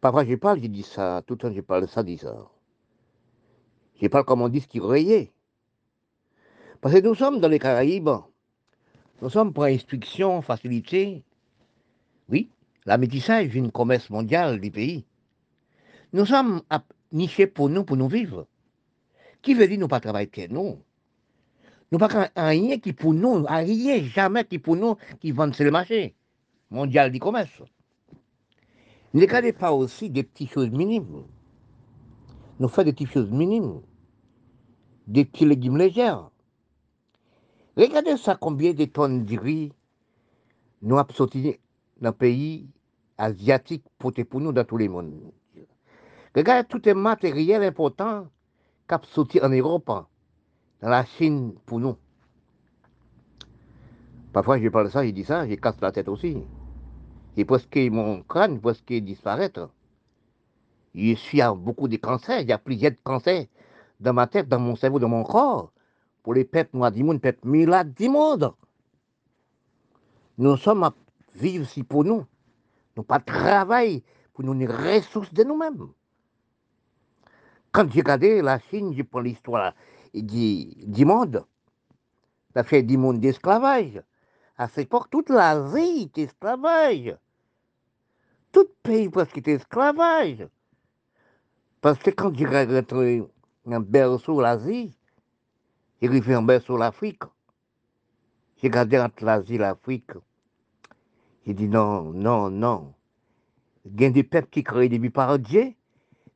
[0.00, 2.48] Parfois, je parle, je dis ça, tout le temps, je parle ça, dis ça.
[4.00, 5.32] Je parle comme on dit ce qui rayait.
[6.80, 8.10] Parce que nous sommes dans les Caraïbes,
[9.20, 11.22] nous sommes pour instruction, facilité.
[12.30, 12.50] Oui,
[12.86, 15.04] la métissage une commerce mondial du pays.
[16.12, 16.62] Nous sommes
[17.12, 18.46] nichés pour nous, pour nous vivre.
[19.42, 20.78] Qui veut dire nous pas travailler nous?
[21.92, 25.70] Nous pas rien qui pour nous, rien jamais qui pour nous qui vendent sur le
[25.70, 26.14] marché
[26.70, 27.62] mondial du commerce.
[29.12, 31.24] Ne regardez pas aussi des petites choses minimes.
[32.58, 33.80] Nous faisons des petites choses minimes,
[35.06, 36.14] des petits légumes légers.
[37.76, 39.72] Regardez ça, combien de tonnes de riz
[40.82, 41.58] nous avons sorti
[42.00, 42.68] dans le pays
[43.18, 45.32] asiatique pour, pour nous dans tous les mondes.
[46.34, 48.28] Regardez tout les matériel important
[48.88, 51.96] qui a sorti en Europe, dans la Chine pour nous.
[54.32, 56.38] Parfois, je parle de ça, je dis ça, je casse la tête aussi.
[57.36, 59.70] Et presque mon crâne presque disparaître.
[60.94, 63.46] Je suis à beaucoup de cancers, il y a plusieurs cancers
[64.00, 65.72] dans ma tête, dans mon cerveau, dans mon corps,
[66.22, 68.52] pour les peuples noirs du monde, peuples milades du monde.
[70.38, 70.94] Nous sommes à
[71.34, 72.26] vivre ici pour nous.
[72.96, 74.02] Nous pas travailler
[74.32, 75.88] pour nous les ressources de nous-mêmes.
[77.72, 79.74] Quand j'ai regardé la Chine, je prends l'histoire
[80.12, 81.44] du monde.
[82.52, 84.02] Ça fait du monde d'esclavage.
[84.60, 87.16] À cette époque, toute l'Asie était esclavage.
[88.52, 90.46] Tout pays presque était esclavage.
[91.80, 93.22] Parce que quand j'ai rentré
[93.64, 94.94] un berceau l'Asie,
[95.98, 97.22] j'ai arrivé un berceau l'Afrique.
[98.58, 100.12] J'ai regardé entre l'Asie et l'Afrique.
[101.46, 102.92] J'ai dit non, non, non.
[103.86, 105.72] Il y a des peuples qui créent des vies par Dieu,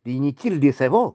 [0.07, 1.15] des inutiles des cerveaux.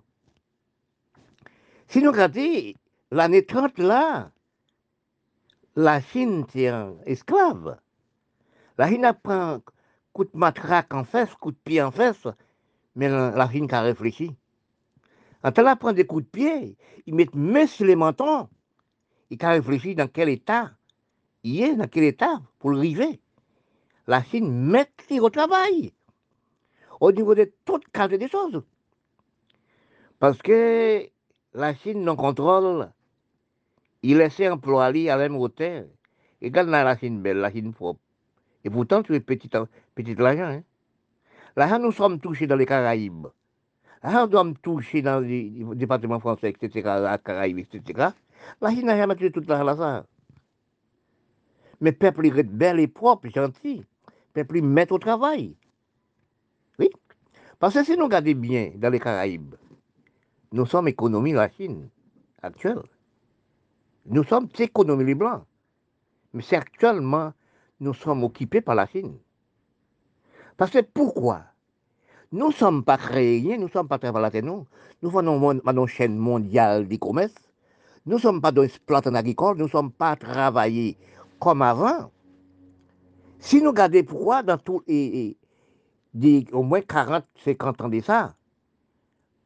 [1.88, 2.74] Si nous regardons
[3.10, 4.30] l'année 30 là,
[5.76, 7.78] la Chine un esclave.
[8.78, 9.60] La Chine apprend
[10.14, 12.28] coup de matraque en fesse, coup de pied en fesse,
[12.96, 14.36] mais la Chine qui a réfléchi.
[15.42, 18.50] Quand elle apprend des coups de pied, ils mettent main sur les mentons.
[19.30, 20.72] Il a réfléchi dans quel état
[21.44, 22.82] il est, dans quel état pour le.
[24.08, 25.94] La Chine met au travail
[27.00, 28.62] au niveau de toutes cas des choses.
[30.20, 31.08] Parce que
[31.54, 32.92] la Chine non contrôle,
[34.02, 35.86] il laisse employer à la hauteur.
[36.42, 38.00] Regarde la Chine belle, la Chine propre.
[38.64, 39.50] Et pourtant, tu es petit,
[39.96, 40.50] petit l'argent.
[40.50, 40.64] Hein?
[41.56, 43.28] L'argent, nous sommes touchés dans les Caraïbes.
[44.04, 48.10] L'argent, nous sommes touchés dans les départements français, etc., la Caraïbes, etc.
[48.62, 50.06] La Chine n'a jamais tué toute l'argent là.
[51.82, 53.86] Mais peuple, il est bel et propre, gentil.
[54.34, 55.56] Peuple, il met au travail.
[56.78, 56.90] Oui.
[57.58, 59.56] Parce que si nous regardons bien dans les Caraïbes,
[60.52, 61.90] nous sommes économie la Chine
[62.42, 62.82] actuelle.
[64.10, 65.44] Nous sommes économie Blancs.
[66.34, 67.32] Mais c'est actuellement,
[67.80, 69.18] nous sommes occupés par la Chine.
[70.58, 71.44] Parce que pourquoi?
[72.32, 74.66] Nous ne sommes pas créés, nous ne sommes pas travaillés, nous.
[75.02, 77.36] Nous dans une chaîne mondiale du commerce.
[78.06, 80.98] Nous ne sommes pas dans exploitants agricoles, nous ne sommes pas travaillés
[81.40, 82.12] comme avant.
[83.38, 84.58] Si nous regardons pourquoi, dans
[86.52, 88.36] au moins 40, 50 ans de ça,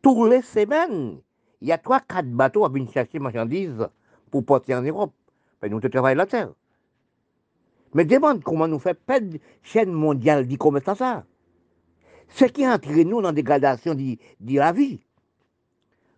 [0.01, 1.19] toutes les semaines,
[1.61, 3.87] il y a trois, quatre bateaux à venir chercher marchandises
[4.33, 5.13] pour porter en Europe.
[5.61, 6.49] Ben, nous travaillons la terre.
[7.93, 11.23] Mais demande comment nous fait pas de chaîne mondiale du commerce ça.
[12.29, 14.17] Ce qui entraîne nous dans la dégradation de,
[14.55, 14.99] la vie.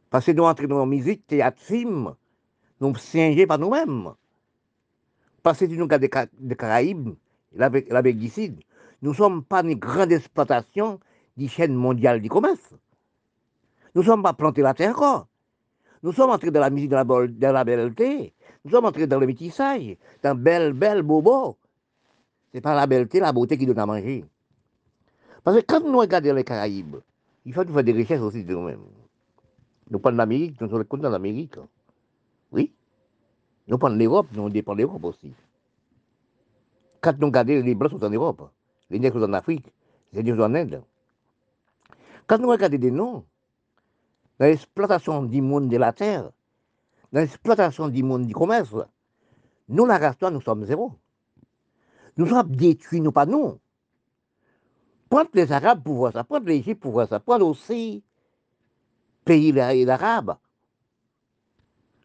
[0.09, 2.15] Parce que nous dans la musique, théâtre, film,
[2.79, 4.13] nous singés par nous-mêmes.
[5.43, 7.15] Parce que nous regardons des Caraïbes,
[7.51, 8.31] la du
[9.01, 11.01] nous ne sommes pas une grande exploitation
[11.35, 12.73] des chaînes mondiales du commerce.
[13.93, 15.27] Nous ne sommes pas plantés la terre encore.
[16.05, 18.31] Nous sommes entrés dans la musique de la, de belleté.
[18.63, 21.57] Nous sommes entrés dans le métissage, dans belle, belle, bobo.
[22.51, 24.23] Ce n'est pas la belleté, la beauté qui donne à manger.
[25.43, 26.97] Parce que quand nous regardons les Caraïbes,
[27.43, 28.83] il faut nous faire des richesses aussi de nous-mêmes.
[29.89, 31.55] Nous prenons l'Amérique, nous sommes contents de l'Amérique.
[32.51, 32.71] Oui.
[33.67, 35.33] Nous prenons l'Europe, nous dépendons de l'Europe aussi.
[37.01, 38.51] Quand nous regardons, les Blancs sont en Europe,
[38.91, 39.73] les Nègres sont en Afrique,
[40.13, 40.83] les Nègres sont en Inde.
[42.27, 43.23] Quand nous regardons des noms,
[44.39, 46.31] dans l'exploitation du monde de la terre,
[47.11, 48.75] dans l'exploitation du monde du commerce,
[49.67, 50.93] nous, la race nous sommes zéro.
[52.17, 53.59] Nous sommes détruits, nous pas nous.
[55.09, 58.03] Prendre les Arabes pour voir ça, prendre l'Égypte pour voir ça, prendre aussi
[59.23, 60.37] pays arabes,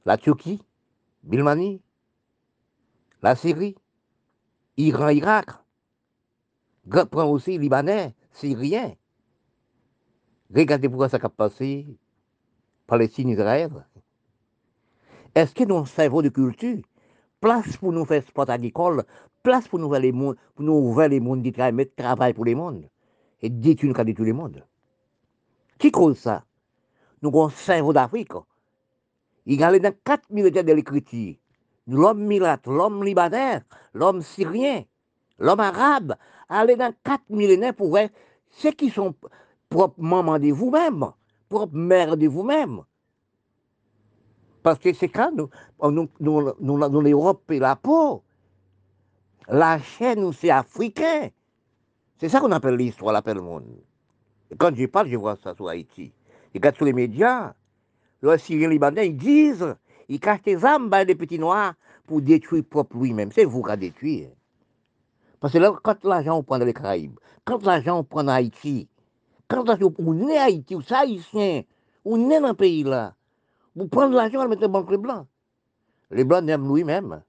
[0.07, 0.62] la Turquie,
[1.22, 1.83] Bilmanie,
[3.22, 3.76] la Syrie,
[4.76, 5.51] Iran, Irak,
[7.11, 8.95] prend aussi Libanais, Syriens,
[10.55, 11.87] Regardez pourquoi ça a passé,
[12.91, 13.70] Palestine-Israël.
[15.32, 16.82] Est-ce que nos cerveau de culture,
[17.41, 19.05] place pour nous faire sport agricole,
[19.45, 22.57] place pour nous ouvrir les mondes, pour nous mondes du travail, mettre travail pour les
[22.57, 22.88] mondes,
[23.41, 24.64] et détruire nous détruire les mondes?
[25.78, 26.45] Qui cause ça?
[27.22, 28.32] Nous avons cerveau d'Afrique.
[29.47, 31.36] Il y a dans quatre militaires de l'écriture.
[31.86, 33.61] L'homme milate, l'homme libanais,
[33.95, 34.82] l'homme syrien,
[35.38, 36.16] l'homme arabe,
[36.49, 38.09] aller dans quatre millénaires pour voir
[38.51, 39.14] ceux qui sont
[39.68, 41.12] proprement de vous-même,
[41.51, 42.81] propre mère de vous-même.
[44.63, 45.51] Parce que c'est quand nous,
[45.83, 48.23] nous, nous, nous, l'Europe et la peau,
[49.49, 51.29] la chaîne, c'est africain.
[52.19, 53.65] C'est ça qu'on appelle l'histoire, l'appelle le monde.
[54.51, 56.13] Et quand je parle, je vois ça sur Haïti.
[56.55, 57.55] Et regarde sur les médias,
[58.23, 59.75] les Syriens libanais, ils disent,
[60.09, 61.75] ils cachent des âmes des petits noirs
[62.07, 63.33] pour détruire propre lui-même.
[63.33, 64.29] C'est vous qui a détruit.
[65.41, 68.29] Parce que là, quand l'argent on prend dans les Caraïbes, quand l'argent on prend en
[68.29, 68.89] Haïti,
[69.51, 69.65] quand
[69.99, 71.63] on est Haïti, ou ça haïtien,
[72.05, 73.15] on est dans le pays là,
[73.75, 75.27] vous prenez l'argent, vous mettez banque les blancs.
[76.11, 77.23] Les blancs n'aiment lui-même.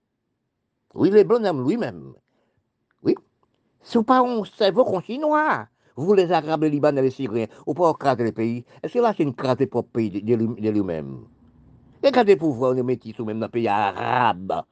[0.94, 2.14] Oui, les blancs n'aiment lui-même.
[3.04, 3.16] Oui.
[3.82, 5.68] Ce n'est pas un cerveau qu'on chinois.
[5.96, 8.66] Vous, les Arabes, les Libanais, les Syriens, vous pouvez craser les pays.
[8.82, 11.26] Est-ce que là, c'est une crase pour le pays de lui-même
[12.04, 14.64] Regardez pour voir, on est même dans le pays arabe.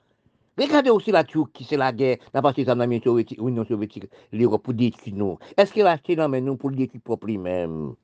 [0.60, 5.16] Regardez aussi la Turquie, c'est la guerre, la partie de l'Union soviétique, l'Europe pour détruire
[5.16, 5.40] nous.
[5.56, 7.96] Est-ce qu'elle a acheté dans nous pour détruire propre lui-même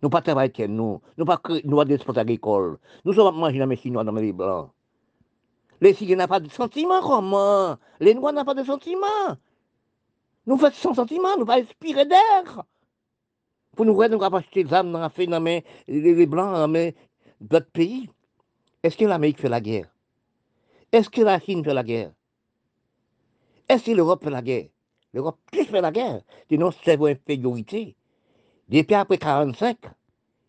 [0.00, 1.40] Nous pas travailler nous, nous pas
[1.84, 2.78] des sports agricoles.
[3.04, 4.70] Nous sommes manger dans les Chinois, dans les Blancs.
[5.80, 7.76] Les Syriens n'ont pas de sentiments, comment?
[7.98, 9.36] Les Noirs n'ont pas de sentiments.
[10.46, 12.62] Nous faisons sans sentiments, nous pas inspirer d'air.
[13.74, 16.92] Pour nous nous pas acheter des la dans les, les Blancs, dans
[17.40, 18.08] d'autres pays.
[18.84, 19.88] Est-ce que l'Amérique fait la guerre?
[20.92, 22.12] Est-ce que la Chine fait la guerre?
[23.68, 24.68] Est-ce que l'Europe fait la guerre?
[25.12, 26.22] L'Europe plus fait la guerre.
[26.48, 27.96] C'est notre cerveau infériorité.
[28.68, 29.78] Depuis après 1945,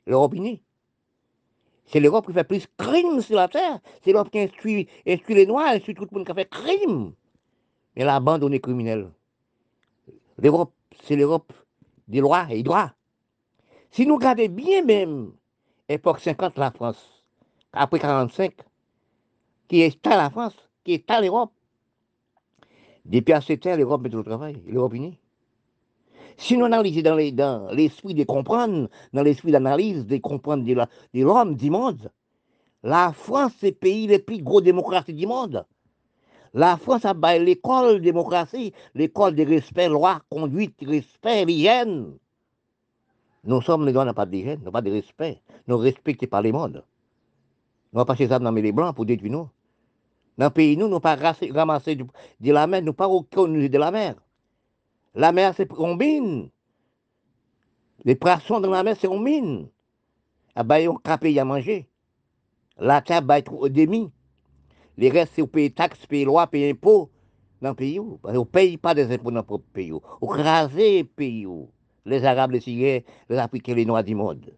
[0.06, 0.62] l'Europe née.
[1.86, 3.80] C'est l'Europe qui fait plus de crimes sur la terre.
[4.04, 7.14] C'est l'Europe qui instruit les Noirs, instruit tout le monde qui fait crime.
[7.96, 9.10] Mais elle a abandonné criminel.
[10.38, 10.74] L'Europe,
[11.04, 11.52] c'est l'Europe
[12.08, 12.94] des lois et des droits.
[13.92, 15.32] Si nous regardons bien même,
[15.88, 17.24] époque 50, la France,
[17.74, 18.54] après 45,
[19.70, 21.52] qui est à la France, qui est à l'Europe.
[23.06, 25.18] Depuis assez temps, l'Europe met au travail, l'Europe unie.
[26.38, 31.70] Si nous analysons dans l'esprit de comprendre, dans l'esprit d'analyse, de comprendre de l'homme, du
[31.70, 32.12] monde,
[32.84, 35.66] la France, c'est le pays le plus gros démocratie du monde.
[36.54, 42.18] La France a baillé l'école démocratie, l'école de respect, loi, conduite, respect, l'hygiène.
[43.44, 45.42] Nous sommes les gens n'a pas d'hygiène, n'a pas de respect.
[45.68, 46.84] Nous respectons pas les mondes.
[47.94, 49.50] Nous pas ça dans les blancs pour détruire nous.
[50.40, 53.92] Dans le pays, nous, nous pas ramasser de la mer, nous pas reconnu de la
[53.92, 54.16] mer.
[55.14, 56.50] La mer, c'est une mine.
[58.06, 59.68] Les poissons dans la mer, c'est une mine.
[60.56, 61.90] Ah ben, on a payé à manger.
[62.78, 64.10] La terre, ben, trop demi.
[64.96, 67.10] Les restes, c'est payer taxes, payer lois, payer impôts
[67.62, 68.00] dans le pays.
[68.00, 69.92] On ne paye pas des impôts dans le propre pays.
[69.92, 71.48] On crase le pays.
[72.06, 74.54] Les Arabes, les Syriens, les Africains, les Noirs du monde.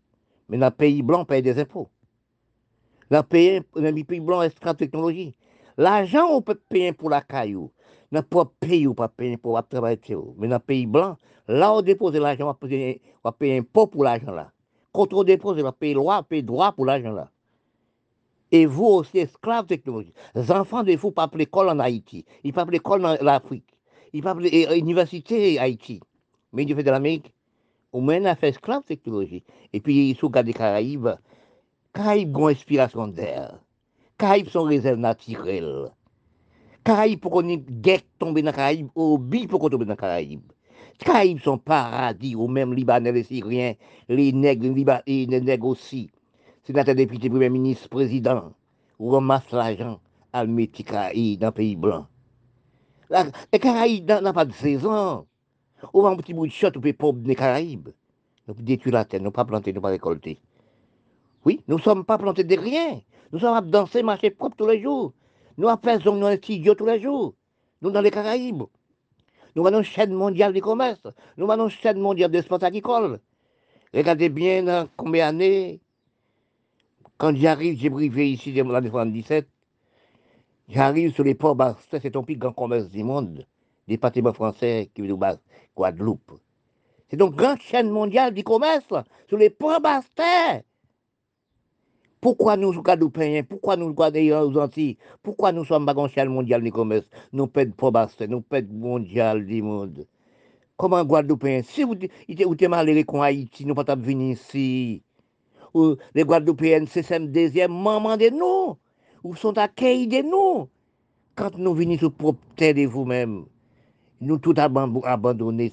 [0.47, 1.89] Mais dans le pays blanc, on paye des impôts.
[3.09, 5.35] Dans le pays, dans le pays blanc, extra technologie.
[5.81, 7.71] L'argent, on peut payer pour la caillou.
[8.11, 9.97] Dans le pays, on peut payer pour le travail.
[10.37, 11.17] Mais dans le pays blanc,
[11.47, 12.67] là, on dépose l'argent, on
[13.23, 14.51] va payer un pot pour l'argent là.
[14.93, 17.31] Quand on dépose, on va payer loi, on payer droit pour l'argent là.
[18.51, 20.13] Et vous aussi, esclaves technologiques.
[20.35, 22.25] Les enfants de vous, pas l'école en Haïti.
[22.43, 23.75] Ils pas l'école en Afrique.
[24.13, 25.99] Ils pas l'université Haïti.
[26.53, 27.33] Mais du fait de l'Amérique,
[27.91, 29.43] on a fait esclaves technologie.
[29.73, 31.09] Et puis, ils sont des Caraïbes.
[31.91, 33.57] Caraïbes ont inspiration d'air.
[34.21, 35.89] Caraïbes sont réserves naturelles.
[36.83, 40.51] Caraïbes, pour qu'on ait guette tomber dans Caraïbes, ou bi pour qu'on tombe dans Caraïbes.
[40.99, 43.73] Caraïbes sont paradis, ou même Libanais, les Syriens,
[44.07, 44.71] les nègres,
[45.07, 46.11] les, les nègres aussi.
[46.63, 48.53] Sénateur, député, premier ministre, président,
[48.99, 49.99] ou ramasse l'argent
[50.31, 52.05] à mettre dans le pays blanc.
[53.51, 55.25] Les Caraïbes n'ont pas de saison.
[55.93, 57.89] Ou un petit bout de shot, ou peut des Caraïbes.
[58.47, 60.39] Nous détruire la terre, nous pas planter, nous pas récolter.
[61.43, 63.01] Oui, nous ne sommes pas plantés de rien.
[63.31, 65.13] Nous sommes danser, marcher propre tous les jours.
[65.57, 67.33] Nous faisons nos studios tous les jours.
[67.81, 68.63] Nous dans les Caraïbes.
[69.55, 71.05] Nous allons chaîne mondiale du commerce.
[71.37, 73.19] Nous allons chaîne mondiale des sports agricoles.
[73.93, 75.81] Regardez bien dans combien d'années,
[77.17, 79.47] quand j'arrive, j'ai brivé ici en l'année 77,
[80.69, 83.45] j'arrive sur les ports Bastin, c'est ton plus grand commerce du monde,
[83.87, 85.41] des bâtiments français qui basent,
[85.75, 86.39] Guadeloupe.
[87.09, 88.87] C'est donc grande chaîne mondiale du commerce
[89.27, 90.61] sur les ports Bastin.
[92.21, 96.71] Pourquoi nous sommes payen Pourquoi nous gardons aux Antilles Pourquoi nous sommes baganchal mondial du
[96.71, 100.05] commerce Nous pète probaste, nous pète mondial du monde.
[100.77, 105.01] Comment Guadeloupéens Si vous êtes malheureux qu'on Haïti, nous pas venir ici.
[106.13, 108.77] Les Guadeloupéens, c'est le deuxième maman de nous.
[109.23, 110.69] Ou sont accueillis de nous.
[111.35, 113.45] Quand nous venons sur propre terre de vous-même,
[114.19, 115.71] nous tout abandonnés,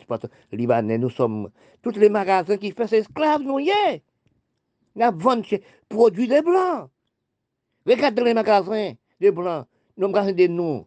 [0.53, 1.51] Libanais, nous sommes
[1.83, 4.03] tous les magasins qui font esclaves, nous y est.
[4.99, 6.91] Nous vendons produits de blancs.
[7.87, 10.87] Regardez les magasins de blancs, nos magasins de nous.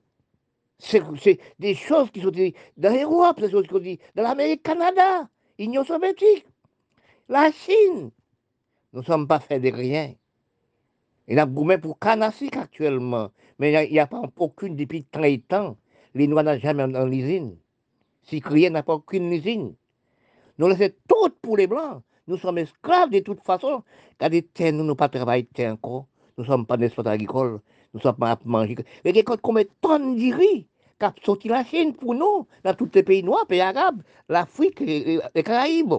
[0.80, 5.86] C'est des choses qui sont dans l'Europe, des choses qui sont dans l'Amérique, Canada, l'Union
[5.86, 6.46] soviétique,
[7.30, 8.12] la Chine.
[8.92, 10.14] Nous ne sommes pas faits de rien.
[11.28, 15.78] Il a gourmet pour Canasic actuellement, mais il n'y a, pas aucune depuis 30 ans.
[16.14, 17.56] Les Noirs n'ont jamais en l'usine.
[18.24, 19.76] Si rien n'a pas aucune usine.
[20.58, 22.04] Nous laissons tout pour les Blancs.
[22.32, 23.84] nous sommes esclaves de toute façon.
[24.18, 26.08] Car des terres, nous n'avons pas travaillé terre encore.
[26.38, 27.60] Nous ne sommes pas d'exploitation agricoles.
[27.94, 28.76] Nous ne sommes pas à manger.
[29.04, 30.68] Mais quand on met tant de riz,
[31.00, 35.20] qui sorti la Chine pour nous, dans tous les pays noirs, pays arabes, l'Afrique, les,
[35.36, 35.96] les Caraïbes.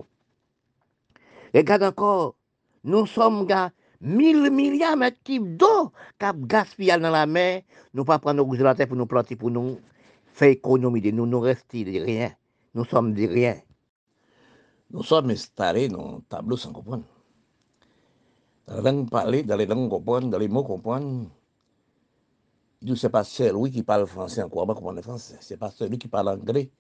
[1.55, 2.37] Regarde encore,
[2.85, 3.70] nous sommes gars,
[4.01, 7.62] 1000 milliards de mètres cubes d'eau qui gaspillent dans la mer.
[7.93, 9.78] Nous ne pas prendre nos de la terre pour nous planter, pour nous
[10.33, 12.33] faire économie de nous, nous restons de rien.
[12.74, 13.57] Nous sommes de rien.
[14.93, 17.05] Nous sommes installés dans le tableau sans comprendre.
[18.66, 21.30] Dans la langue parlée, dans les langues comprendre, dans les mots comprendre,
[22.84, 25.38] ce n'est pas celui qui parle français, encore pas comprendre français.
[25.40, 26.70] Ce n'est pas celui qui parle anglais,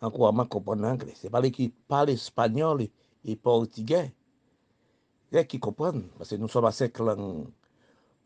[0.00, 1.14] encore pas comprendre anglais.
[1.14, 2.88] Ce n'est pas celui qui parle espagnol
[3.24, 4.12] et portugais
[5.48, 7.48] qui comprennent, parce que nous sommes à cinq langues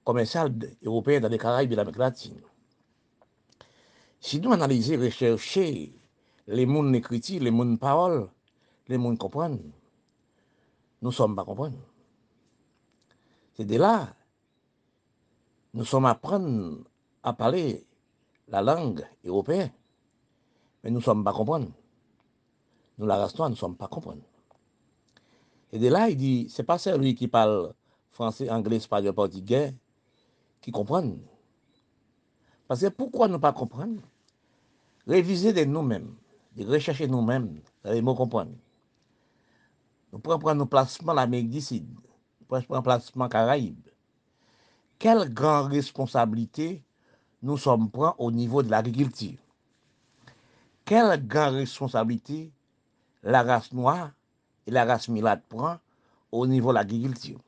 [0.04, 0.54] commerciales
[0.84, 2.40] européennes dans les Caraïbes et l'Amérique latine.
[4.20, 5.88] Si nous analysons, recherchons
[6.46, 8.28] les mondes écrits, les mondes paroles,
[8.88, 9.70] les mondes comprennent,
[11.02, 11.78] nous ne sommes pas comprendre.
[13.54, 14.14] C'est de là,
[15.74, 16.78] nous sommes apprendre
[17.22, 17.86] à parler
[18.48, 19.70] la langue européenne,
[20.82, 21.68] mais nous ne sommes pas comprendre.
[22.98, 24.22] Nous la restons, nous ne sommes pas comprendre.
[25.72, 27.74] Et de là, il dit, c'est pas celui qui parle
[28.10, 29.74] français, anglais, espagnol, portugais
[30.60, 31.20] qui comprennent.
[32.66, 34.00] Parce que pourquoi ne pas comprendre?
[35.06, 36.14] Réviser de nous-mêmes,
[36.56, 38.52] de rechercher nous-mêmes, les mots comprendre.
[40.12, 41.86] Nous pouvons prendre nos placements l'Amérique du Sud,
[42.40, 43.88] nous prendre placement Caraïbes.
[44.98, 46.82] Quelle grande responsabilité
[47.42, 49.38] nous sommes pris au niveau de l'agriculture?
[50.84, 52.50] Quelle grande responsabilité
[53.22, 54.10] la race noire
[54.66, 55.78] et la race milade prend
[56.32, 57.38] au niveau de l'agriculture,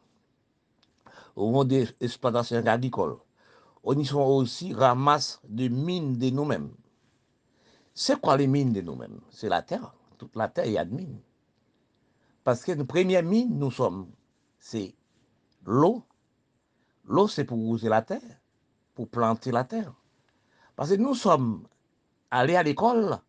[1.37, 3.17] au niveau des exploitations agricoles.
[3.83, 6.71] On y sont aussi ramasse de mines de nous-mêmes.
[7.95, 9.21] C'est quoi les mines de nous-mêmes?
[9.31, 9.95] C'est la terre.
[10.19, 11.19] Toute la terre, il y a de mines.
[12.51, 14.11] Parce que nos premières mines, nous sommes,
[14.59, 14.97] c'est
[15.65, 16.05] l'eau.
[17.05, 18.41] L'eau, c'est pour user la terre,
[18.97, 19.95] pour planter la terre.
[20.75, 21.69] Parce que nous sommes
[22.29, 23.21] allés à l'école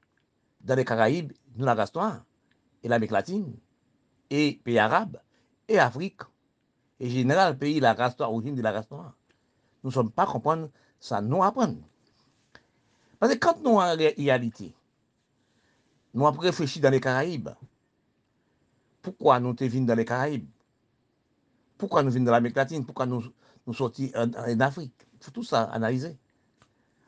[0.62, 1.76] dans les Caraïbes, nous la
[2.82, 3.56] et l'Amérique latine
[4.32, 5.22] et pays arabes,
[5.68, 6.22] et Afrique,
[7.00, 9.14] et général, pays la race noire, origine de la race noire.
[9.84, 10.68] Nous ne sommes pas comprendre
[11.00, 11.78] ça, nous apprendre.
[13.20, 14.74] Parce que quand nous, en réalité,
[16.16, 17.50] nous avons réfléchi dans les Caraïbes,
[19.02, 20.48] pourquoi nous sommes venus dans les Caraïbes?
[21.78, 22.86] Pourquoi nous venons dans l'Amérique latine?
[22.86, 23.24] Pourquoi nous,
[23.66, 24.94] nous sortis en, Afrique?
[25.20, 26.18] Il faut tout ça analyser.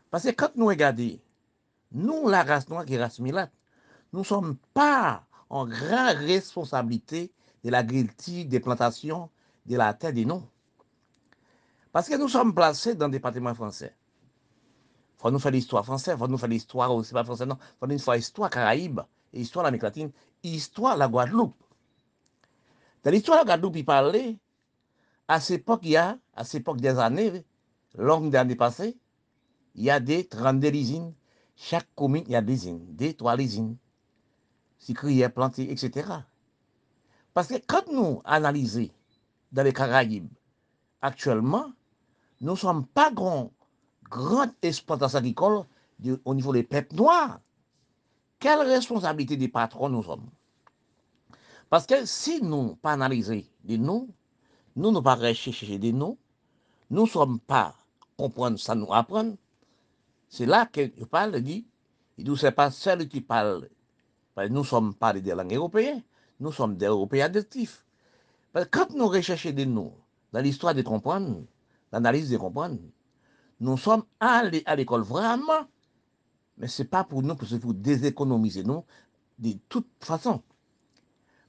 [0.09, 1.19] Parce que quand nous regardons,
[1.91, 3.51] nous, la race noire qui est race milate,
[4.11, 7.31] nous ne sommes pas en grande responsabilité
[7.63, 9.29] de l'agriculture, des plantations,
[9.65, 10.47] de la terre des noms.
[11.91, 13.95] Parce que nous sommes placés dans le département français.
[15.17, 17.57] Il faut nous faire l'histoire française, il faut nous faire l'histoire aussi, pas français, non.
[17.61, 20.11] Il faut nous faire l'histoire Caraïbe, l'histoire de l'Amérique latine,
[20.43, 21.62] l'histoire de la Guadeloupe.
[23.03, 24.37] Dans l'histoire de il parlait,
[25.27, 27.45] à cette époque, il y a, à cette époque des années,
[27.97, 28.97] longues années passées,
[29.75, 31.13] il y a des 32 usines.
[31.55, 33.77] Chaque commune, il y a des usines, des trois usines
[34.83, 36.09] si crier, planter, etc.
[37.33, 38.89] Parce que quand nous analysons
[39.51, 40.27] dans les Caraïbes,
[41.01, 41.71] actuellement,
[42.41, 43.51] nous ne sommes pas grands,
[44.09, 45.63] grandes exploitations agricoles
[46.25, 47.39] au niveau des peuples noirs.
[48.39, 50.29] Quelle responsabilité des patrons nous sommes?
[51.73, 54.07] Parce que si nous pas analyser des noms,
[54.75, 56.19] nous ne pas rechercher des noms,
[56.91, 57.73] nous ne sommes pas
[58.15, 59.37] comprendre ça, nous apprendre.
[60.29, 61.65] C'est là que je parle, dit,
[62.19, 63.69] il ne sait pas celui qui parle
[64.37, 66.03] nous ne sommes pas des langues européennes,
[66.39, 67.83] nous sommes des Européens adaptifs.
[68.69, 69.95] quand nous recherchons des noms
[70.31, 71.41] dans l'histoire de comprendre,
[71.91, 72.77] l'analyse de comprendre,
[73.59, 75.65] nous sommes allés à l'école vraiment,
[76.55, 78.85] mais ce n'est pas pour nous, pour déséconomiser nous
[79.39, 80.43] de toute façon.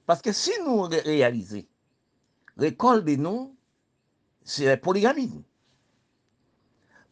[0.05, 1.63] Parce que si nous réalisons,
[2.57, 3.55] l'école des noms,
[4.43, 5.43] c'est la polygamie.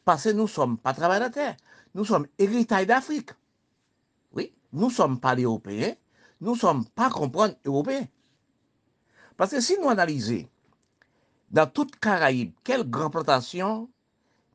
[0.06, 1.58] Parce que nous ne sommes pas travailleurs de la terre,
[1.96, 3.32] nous sommes héritage d'Afrique.
[4.34, 5.96] Oui, nous ne sommes pas Européens,
[6.42, 8.08] nous ne sommes pas comprendre européens.
[9.38, 10.48] Parce que si nous analysons
[11.50, 13.90] dans toute Caraïbe, quelle grande plantation,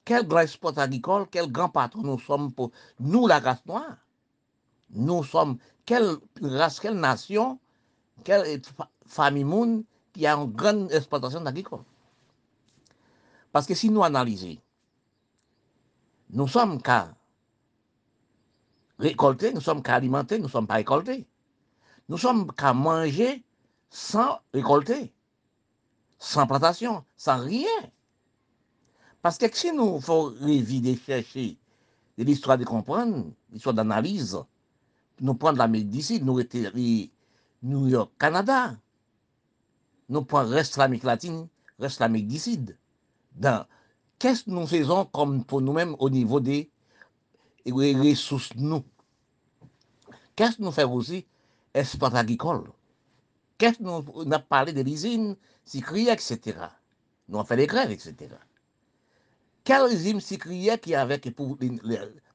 [0.05, 2.71] quel grand export agricole, quel grand patron nous sommes pour
[3.01, 3.97] nous, la race noire,
[4.91, 7.59] nous sommes quelle race, quelle nation,
[8.25, 8.61] quelle
[9.07, 11.85] famille qui a une grande exploitation agricole.
[13.53, 14.57] Parce que si nous analysons,
[16.31, 17.15] nous sommes qu'à
[18.99, 21.27] récolter, nous sommes qu'à alimenter, nous ne sommes pas récoltés.
[22.09, 23.45] Nous sommes qu'à manger
[23.91, 25.13] sans récolter,
[26.19, 27.67] sans plantation, sans rien.
[29.23, 31.57] Parce que si nous faut réviser, chercher
[32.17, 34.39] l'histoire de comprendre, l'histoire d'analyse,
[35.21, 36.71] nous prendre l'Amérique d'ici, nous étions
[37.63, 38.77] New York, Canada,
[40.09, 41.49] nous prenons reste l'Amérique latine,
[41.79, 42.61] reste l'Amérique d'ici.
[44.19, 46.71] Qu'est-ce que nous faisons comme pour nous-mêmes au niveau des
[47.67, 48.85] ressources nous?
[50.37, 51.27] Qu'est-ce que nous faisons aussi
[51.75, 52.71] Espace agricole?
[53.59, 56.57] Qu'est-ce que nous avons parlé de l'usine, Sikria, etc.
[57.29, 58.15] Nous avons fait des grèves, etc.
[59.65, 61.59] Quelle usine Sikria qui avec pour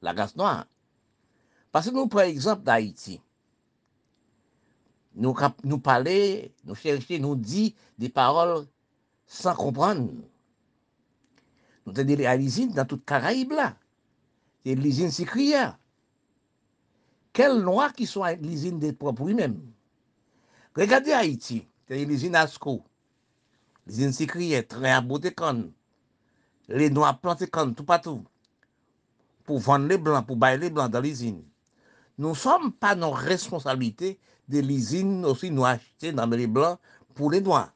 [0.02, 0.66] la gaz noire?
[1.72, 3.20] Parce que nous, par exemple, d'Haïti,
[5.14, 7.68] Nou, nou pale, nou chereche, nou di
[8.00, 8.64] de parol
[9.30, 10.02] san kompran.
[11.84, 13.70] Nou te dele a l'izine nan tout Karaib la.
[14.66, 15.74] E l'izine si kriya.
[17.34, 19.54] Kel noa ki sou a l'izine de propou y men.
[20.74, 22.80] Regade Haiti, te l'izine Asko.
[23.86, 25.68] L'izine si kriya, tre a bote kon.
[26.72, 28.24] Le noa plante kon tout patou.
[29.44, 31.44] Pou vande le blan, pou baye le blan dan l'izine.
[32.18, 36.78] Nou som pa nou responsabilite pou de l'usine aussi nous acheter dans les blancs
[37.14, 37.72] pour les noirs.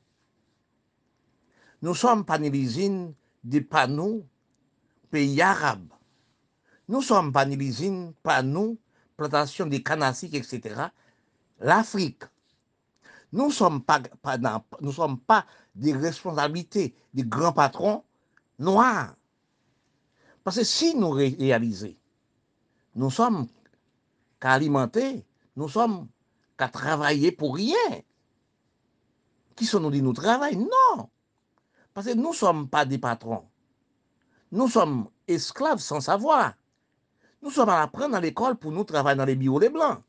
[1.83, 3.15] Nous sommes pas l'usine
[3.45, 4.27] des panneaux
[5.11, 5.93] pays arabes.
[6.89, 8.77] Nous sommes pas l'usine panneaux,
[9.17, 10.87] plantation des canassiques, etc.
[11.61, 12.25] L'Afrique.
[13.33, 14.01] Nous sommes pas,
[14.81, 15.45] nous sommes pas
[15.75, 18.05] des responsabilités des grands patrons
[18.59, 19.15] noirs.
[20.43, 21.95] Parce que si nous réalisons,
[22.95, 23.47] nous sommes
[24.41, 26.09] qu'à alimenter, nous sommes
[26.59, 28.03] qu'à travailler pour rien.
[29.57, 30.69] Qui sont nous dit nous travaillons?
[30.69, 31.09] Non.
[31.95, 33.49] Parce que nous ne sommes pas des patrons.
[34.53, 36.55] Nous sommes esclaves sans savoir.
[37.43, 40.03] Nous sommes à apprendre à l'école pour nous travailler dans les bureaux les blancs.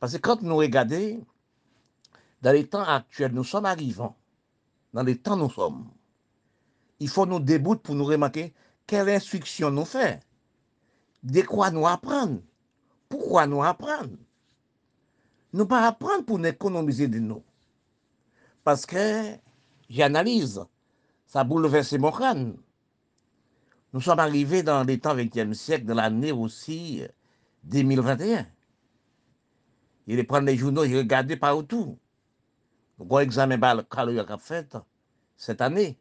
[0.00, 1.24] Parce que quand nous regardons,
[2.42, 4.16] dans les temps actuels, nous sommes arrivants.
[4.92, 5.88] Dans les temps nous sommes.
[6.98, 8.52] Il faut nous débouter pour nous remarquer
[8.86, 10.20] quelle instruction nous fait.
[11.22, 12.40] De quoi nous apprendre?
[13.08, 14.16] Pourquoi nous apprendre?
[15.52, 17.42] Nous pas apprendre pour nous économiser de nous.
[18.64, 19.36] Parce que
[19.90, 20.64] j'analyse,
[21.26, 22.56] ça bouleverse mon crâne.
[23.92, 27.02] Nous sommes arrivés dans les temps 20e siècle, de l'année aussi
[27.64, 28.46] 2021.
[30.06, 31.98] Il est prendre les journaux, il regarder partout.
[32.98, 34.76] Nous avons examen a fait
[35.36, 35.98] cette année.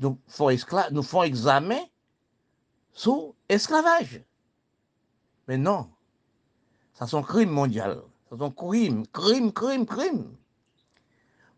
[0.00, 1.80] Nous faisons examen
[2.92, 4.22] sous esclavage.
[5.46, 5.90] Mais non,
[6.94, 8.02] Ça, c'est un crime mondial.
[8.30, 10.36] C'est un crime, crime, crime, crime.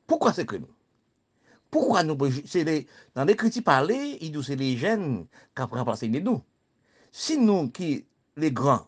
[0.06, 0.66] Pourquoi c'est crime
[1.70, 2.16] Pourquoi nous...
[2.54, 6.42] Les, dans les critiques parlées, ils disent c'est les jeunes qui ont remplacé les nous.
[7.12, 8.06] Si nous, qui,
[8.36, 8.86] les grands,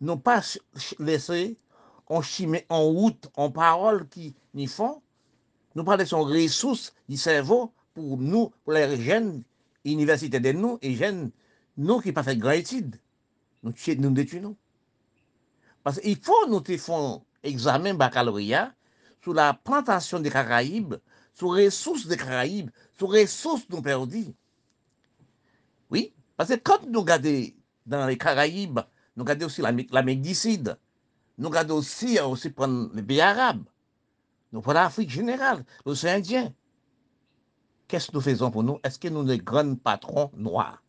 [0.00, 0.42] n'ont pas
[0.98, 1.56] laissé
[2.06, 5.02] en chimé, en route, en parole qui n'y font,
[5.74, 9.42] nous parlons de son ressource du cerveau pour nous, pour les jeunes
[9.84, 11.30] universités de nous et jeunes,
[11.76, 12.96] nous qui pas fait grand étude.
[13.62, 14.56] Nous, nous détruisons.
[15.84, 18.72] Parce qu'il faut nous faire examen baccalauréat
[19.22, 20.94] sur la plantation des Caraïbes,
[21.34, 24.34] sur les ressources des Caraïbes, sur les ressources nous perdus.
[25.90, 27.46] Oui, parce que quand nous regardons
[27.86, 28.80] dans les Caraïbes,
[29.16, 30.78] nous regardons aussi la Médicide,
[31.38, 33.64] nous regardons aussi, aussi prendre les pays arabes,
[34.52, 36.52] nous prenons l'Afrique générale, l'océan Indien.
[37.88, 38.78] Qu'est-ce que nous faisons pour nous?
[38.84, 40.82] Est-ce que nous sommes des grands patrons noirs?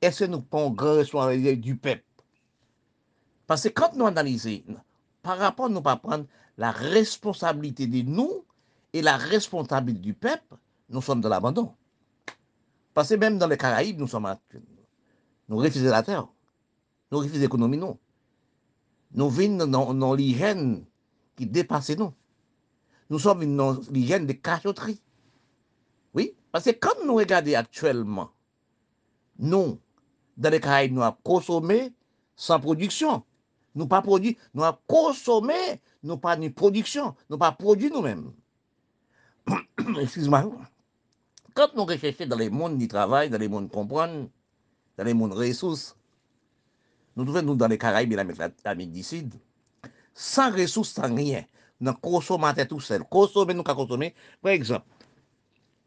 [0.00, 2.04] Est-ce que nous prenons grand responsabilité du peuple?
[3.46, 4.62] Parce que quand nous analysons,
[5.22, 6.26] par rapport à nous pas prendre
[6.58, 8.44] la responsabilité de nous
[8.92, 10.56] et la responsabilité du peuple,
[10.88, 11.74] nous sommes dans l'abandon.
[12.94, 14.34] Parce que même dans les Caraïbes, nous sommes
[15.48, 16.28] nous refusons la terre,
[17.10, 17.98] nous refusons l'économie, nous.
[19.14, 20.84] Nous vivons dans, l'hygiène
[21.36, 22.14] qui dépasse nous.
[23.10, 25.02] Nous sommes dans l'hygiène de cachotterie.
[26.14, 28.30] Oui, parce que quand nous regardons actuellement,
[29.38, 29.78] nous,
[30.36, 31.92] dans les Caraïbes, nous avons consommé
[32.36, 33.22] sans production.
[33.74, 38.32] Nous pas produit, nous avons consommé, nous pas ni production, nous pas produit nous-mêmes.
[40.00, 40.50] Excuse-moi.
[41.54, 44.28] Quand nous recherchons dans les mondes du travail, dans les mondes comprendre,
[44.96, 45.96] dans les mondes ressources,
[47.16, 49.34] nous trouvons nous dans les Caraïbes et l'Amérique du Sud,
[50.14, 51.44] sans ressources, sans rien.
[51.80, 53.02] Nous consommons tout seul.
[53.04, 54.14] Consommer, nous consommer.
[54.40, 54.86] Par exemple,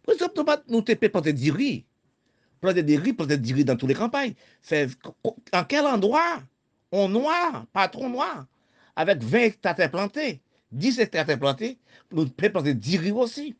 [0.05, 1.85] par exemple, nous te planter du riz.
[2.61, 4.33] Planter du riz, planter du riz dans toutes les campagnes.
[5.53, 6.41] En quel endroit
[6.91, 8.45] on noir, patron noir,
[8.95, 10.41] avec 20 hectares plantés,
[10.71, 11.77] 10 hectares plantés,
[12.11, 13.55] nous pouvons planter 10 riz aussi.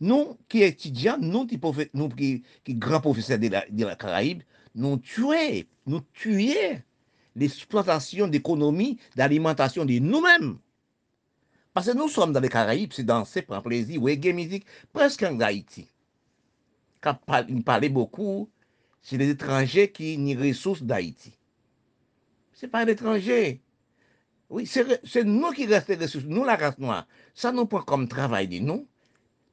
[0.00, 3.48] Nous qui étudiants, nous qui, grands professeurs de
[3.84, 4.42] la, Caraïbe,
[4.74, 6.82] nous tuons, nous tuons
[7.34, 10.58] l'exploitation d'économie, d'alimentation de nous-mêmes.
[11.72, 15.38] Parce que nous sommes dans les Caraïbes, c'est danser, prendre plaisir, reggae musique, presque en
[15.40, 15.88] Haïti.
[17.00, 17.18] Quand
[17.48, 18.50] il parlait beaucoup,
[19.02, 21.35] c'est les étrangers qui les ressources d'Haïti.
[22.56, 23.60] C'est pas l'étranger.
[24.48, 27.06] Oui, c'est nous qui restons les ressources, nous la race noire.
[27.34, 28.88] Ça nous prend comme travail de nous.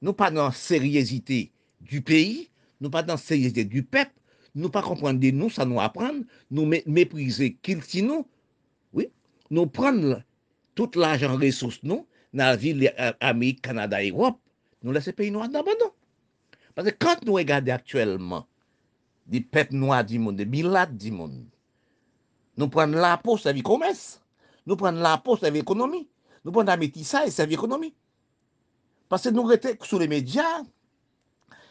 [0.02, 1.52] Nous pas dans la sérieuxité
[1.82, 2.50] du pays,
[2.80, 4.14] nous pas dans la sérieuxité du peuple,
[4.56, 8.26] nous pas comprendre de nous, ça nous apprendre, nous mé- mépriser qui nous,
[8.94, 9.10] oui,
[9.50, 10.24] nous prendre
[10.76, 14.40] tout l'argent ressources nous, dans la ville euh, Amérique, Canada, Europe,
[14.82, 15.92] nous laisser pays noirs d'abandon.
[16.76, 18.48] Parce que quand nous regardons actuellement
[19.28, 21.46] des peuples noirs du monde, des bilades du monde,
[22.58, 24.22] nous prenons la peau, ça vie commerce.
[24.66, 26.08] Nous prenons la peau, ça vie économie.
[26.46, 27.94] Nous prenons la métissage, ça vie économie.
[29.10, 30.62] Parce que nous étions sur les médias,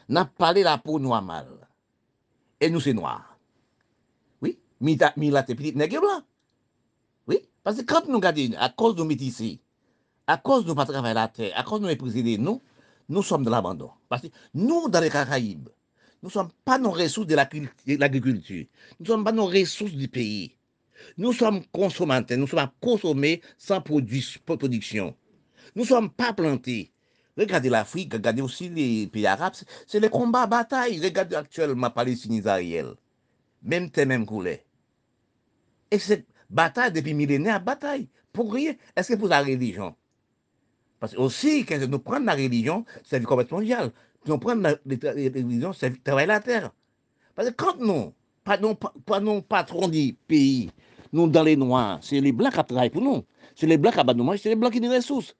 [0.08, 1.48] nous avons parlé la peau noire mal.
[2.60, 3.38] Et nous, c'est noir.
[4.40, 6.22] Oui, Mila, Mila, t'es petit nègre blanc.
[7.26, 9.60] Oui, parce que quand nous regardons, à cause de nous métissés,
[10.26, 12.62] à cause de nous pas travailler la terre, à cause de nous de nous,
[13.08, 13.90] nous sommes de l'abandon.
[14.08, 15.68] Parce que nous, dans les Caraïbes,
[16.22, 18.66] nous ne sommes pas nos ressources la de l'agriculture.
[19.00, 20.56] Nous ne sommes pas nos ressources du pays.
[21.18, 22.38] Nous sommes consommateurs.
[22.38, 25.14] Nous sommes à consommer sans production.
[25.74, 26.92] Nous ne sommes pas plantés.
[27.36, 29.54] Regardez l'Afrique, regardez aussi les pays arabes.
[29.86, 31.00] c'est- les combats, batailles.
[31.02, 32.94] Regardez actuellement Palestine, Israël.
[33.62, 34.58] Même thème, même couleur.
[35.90, 38.08] Et cette bataille depuis millénaires, bataille.
[38.32, 38.74] Pour rien.
[38.96, 39.94] Est-ce que pour la religion?
[41.00, 43.92] Parce que aussi, quand nous prenons la religion, c'est vie complètement mondiale.
[44.26, 46.72] Nous prenons la, religion, c'est travailler la terre.
[47.34, 48.14] Parce que quand nous,
[48.44, 50.70] pas nos, pas nos patrons des pays,
[51.12, 53.24] nous dans les noirs, c'est les blancs qui travaillent pour nous.
[53.54, 55.36] C'est les blancs qui abattent c'est les blancs qui nous ressources.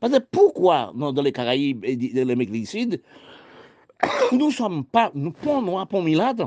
[0.00, 3.00] Parce que pourquoi, non, dans les Caraïbes et dans l'Amérique du
[4.32, 6.46] nous ne sommes pas, nous, pont noirs, pont milades,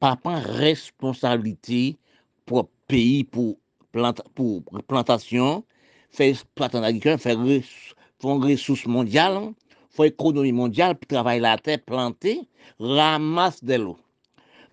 [0.00, 1.98] pas prendre responsabilité
[2.46, 3.56] pour pays, pour,
[3.92, 5.64] planta, pour plantation,
[6.10, 9.52] faire exploitation agricole, faire res- faire une ressource mondiale,
[9.90, 12.40] faire économie mondiale, puis travailler la terre, planter,
[12.80, 13.98] ramasse de l'eau.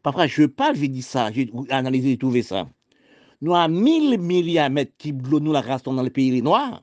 [0.04, 2.68] Parfois, je parle, je dis ça, j'ai analysé et trouvé ça.
[3.42, 6.82] Nous avons 1000 milliards de mètres cubes d'eau, nous la restons dans les pays noirs.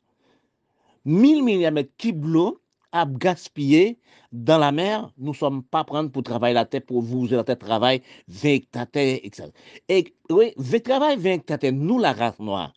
[1.04, 2.60] 1000 milliards de mètres cubes d'eau
[2.92, 3.98] à gaspiller
[4.32, 5.10] dans la mer.
[5.18, 8.48] Nous ne sommes pas prendre pour travailler la terre, pour vous la terre travail 20
[8.48, 9.48] hectares, etc.
[9.88, 12.72] Et oui, 20 travail 20 hectares, nous la race noire.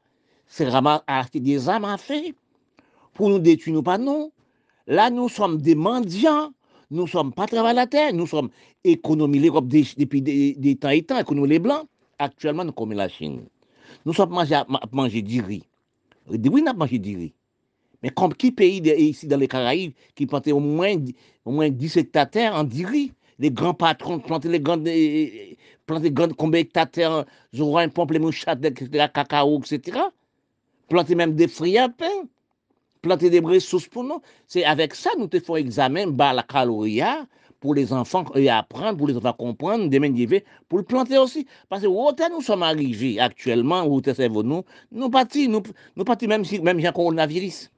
[0.47, 2.31] C'est vraiment acheter des armes à faire
[3.13, 4.31] pour nous détruire, nous pas non.
[4.87, 6.51] Là, nous sommes des mendiants.
[6.91, 8.13] Nous ne sommes pas travailler la terre.
[8.13, 8.49] Nous sommes
[8.83, 11.87] économie l'Europe depuis des, des temps et temps, économie les blancs.
[12.19, 13.45] Actuellement, nous comme la Chine.
[14.05, 15.63] Nous sommes mangés à, manger du riz.
[16.29, 17.33] Oui, nous avons mangé du riz.
[18.03, 20.95] Mais comme qui pays de- ici dans les Caraïbes qui plantait au moins,
[21.45, 23.13] au moins 10 hectares de en du riz?
[23.39, 25.27] Les grands patrons plantaient les grandes, euh,
[25.85, 29.99] plantaient les grandes, combien d'hectares de terre, Zoran, Pamplemouchat, etc., cacao, etc.
[30.89, 32.05] Planter même des fruits à pain.
[33.01, 34.21] planter des ressources pour nous.
[34.47, 37.01] C'est avec ça nous te font examen bas la calorie
[37.59, 41.47] pour les enfants euh, et apprendre, pour les enfants comprendre, déménager, pour le planter aussi.
[41.69, 44.01] Parce que autant nous sommes arrivés actuellement, où
[44.43, 45.61] nous, nous partis, nous,
[45.95, 47.69] nous partis même si même j'ai coronavirus.